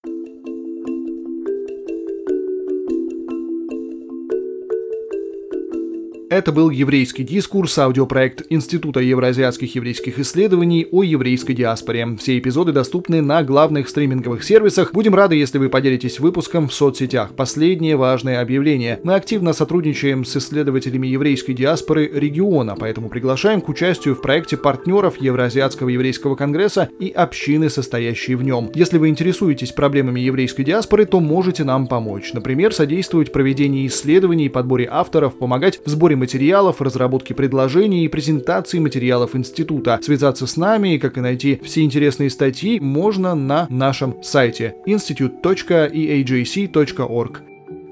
Это 6.29 6.51
был 6.51 6.69
«Еврейский 6.69 7.23
дискурс», 7.23 7.75
аудиопроект 7.79 8.43
Института 8.51 8.99
евроазиатских 8.99 9.73
еврейских 9.73 10.19
исследований 10.19 10.87
о 10.91 11.01
еврейской 11.01 11.53
диаспоре. 11.53 12.07
Все 12.19 12.37
эпизоды 12.37 12.71
доступны 12.71 13.23
на 13.23 13.41
главных 13.41 13.89
стриминговых 13.89 14.43
сервисах. 14.43 14.93
Будем 14.93 15.15
рады, 15.15 15.35
если 15.35 15.57
вы 15.57 15.69
поделитесь 15.69 16.19
выпуском 16.19 16.67
в 16.67 16.73
соцсетях. 16.73 17.33
Последнее 17.35 17.95
важное 17.95 18.41
объявление. 18.41 18.99
Мы 19.03 19.15
активно 19.15 19.53
сотрудничаем 19.53 20.23
с 20.23 20.37
исследователями 20.37 21.07
еврейской 21.07 21.53
диаспоры 21.53 22.07
региона, 22.13 22.75
поэтому 22.79 23.09
приглашаем 23.09 23.59
к 23.59 23.69
участию 23.69 24.13
в 24.13 24.21
проекте 24.21 24.55
партнеров 24.55 25.17
Евроазиатского 25.19 25.89
еврейского 25.89 26.35
конгресса 26.35 26.89
и 26.99 27.09
общины, 27.09 27.71
состоящие 27.71 28.37
в 28.37 28.43
нем. 28.43 28.69
Если 28.75 28.99
вы 28.99 29.09
интересуетесь 29.09 29.71
проблемами 29.71 30.19
еврейской 30.19 30.61
диаспоры, 30.61 31.07
то 31.07 31.21
можете 31.21 31.63
нам 31.63 31.87
помочь. 31.87 32.33
Например, 32.33 32.71
содействовать 32.71 33.31
проведению 33.31 33.87
исследований 33.87 34.49
подборе 34.49 34.87
авторов, 34.91 35.35
помогать 35.35 35.81
в 35.83 35.89
сборе 35.89 36.18
материалов, 36.19 36.81
разработки 36.81 37.33
предложений 37.33 38.05
и 38.05 38.09
презентации 38.09 38.77
материалов 38.77 39.35
института. 39.35 39.99
Связаться 40.03 40.45
с 40.45 40.55
нами 40.57 40.97
как 40.97 41.17
и 41.17 41.21
найти 41.21 41.59
все 41.63 41.81
интересные 41.81 42.29
статьи 42.29 42.79
можно 42.79 43.33
на 43.33 43.65
нашем 43.69 44.21
сайте 44.21 44.75
institute.eajc.org. 44.85 47.41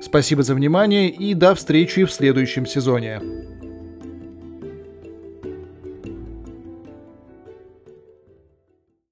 Спасибо 0.01 0.43
за 0.43 0.53
внимание 0.53 1.09
и 1.09 1.33
до 1.33 1.55
встречи 1.55 2.05
в 2.05 2.11
следующем 2.11 2.67
сезоне. 2.67 3.56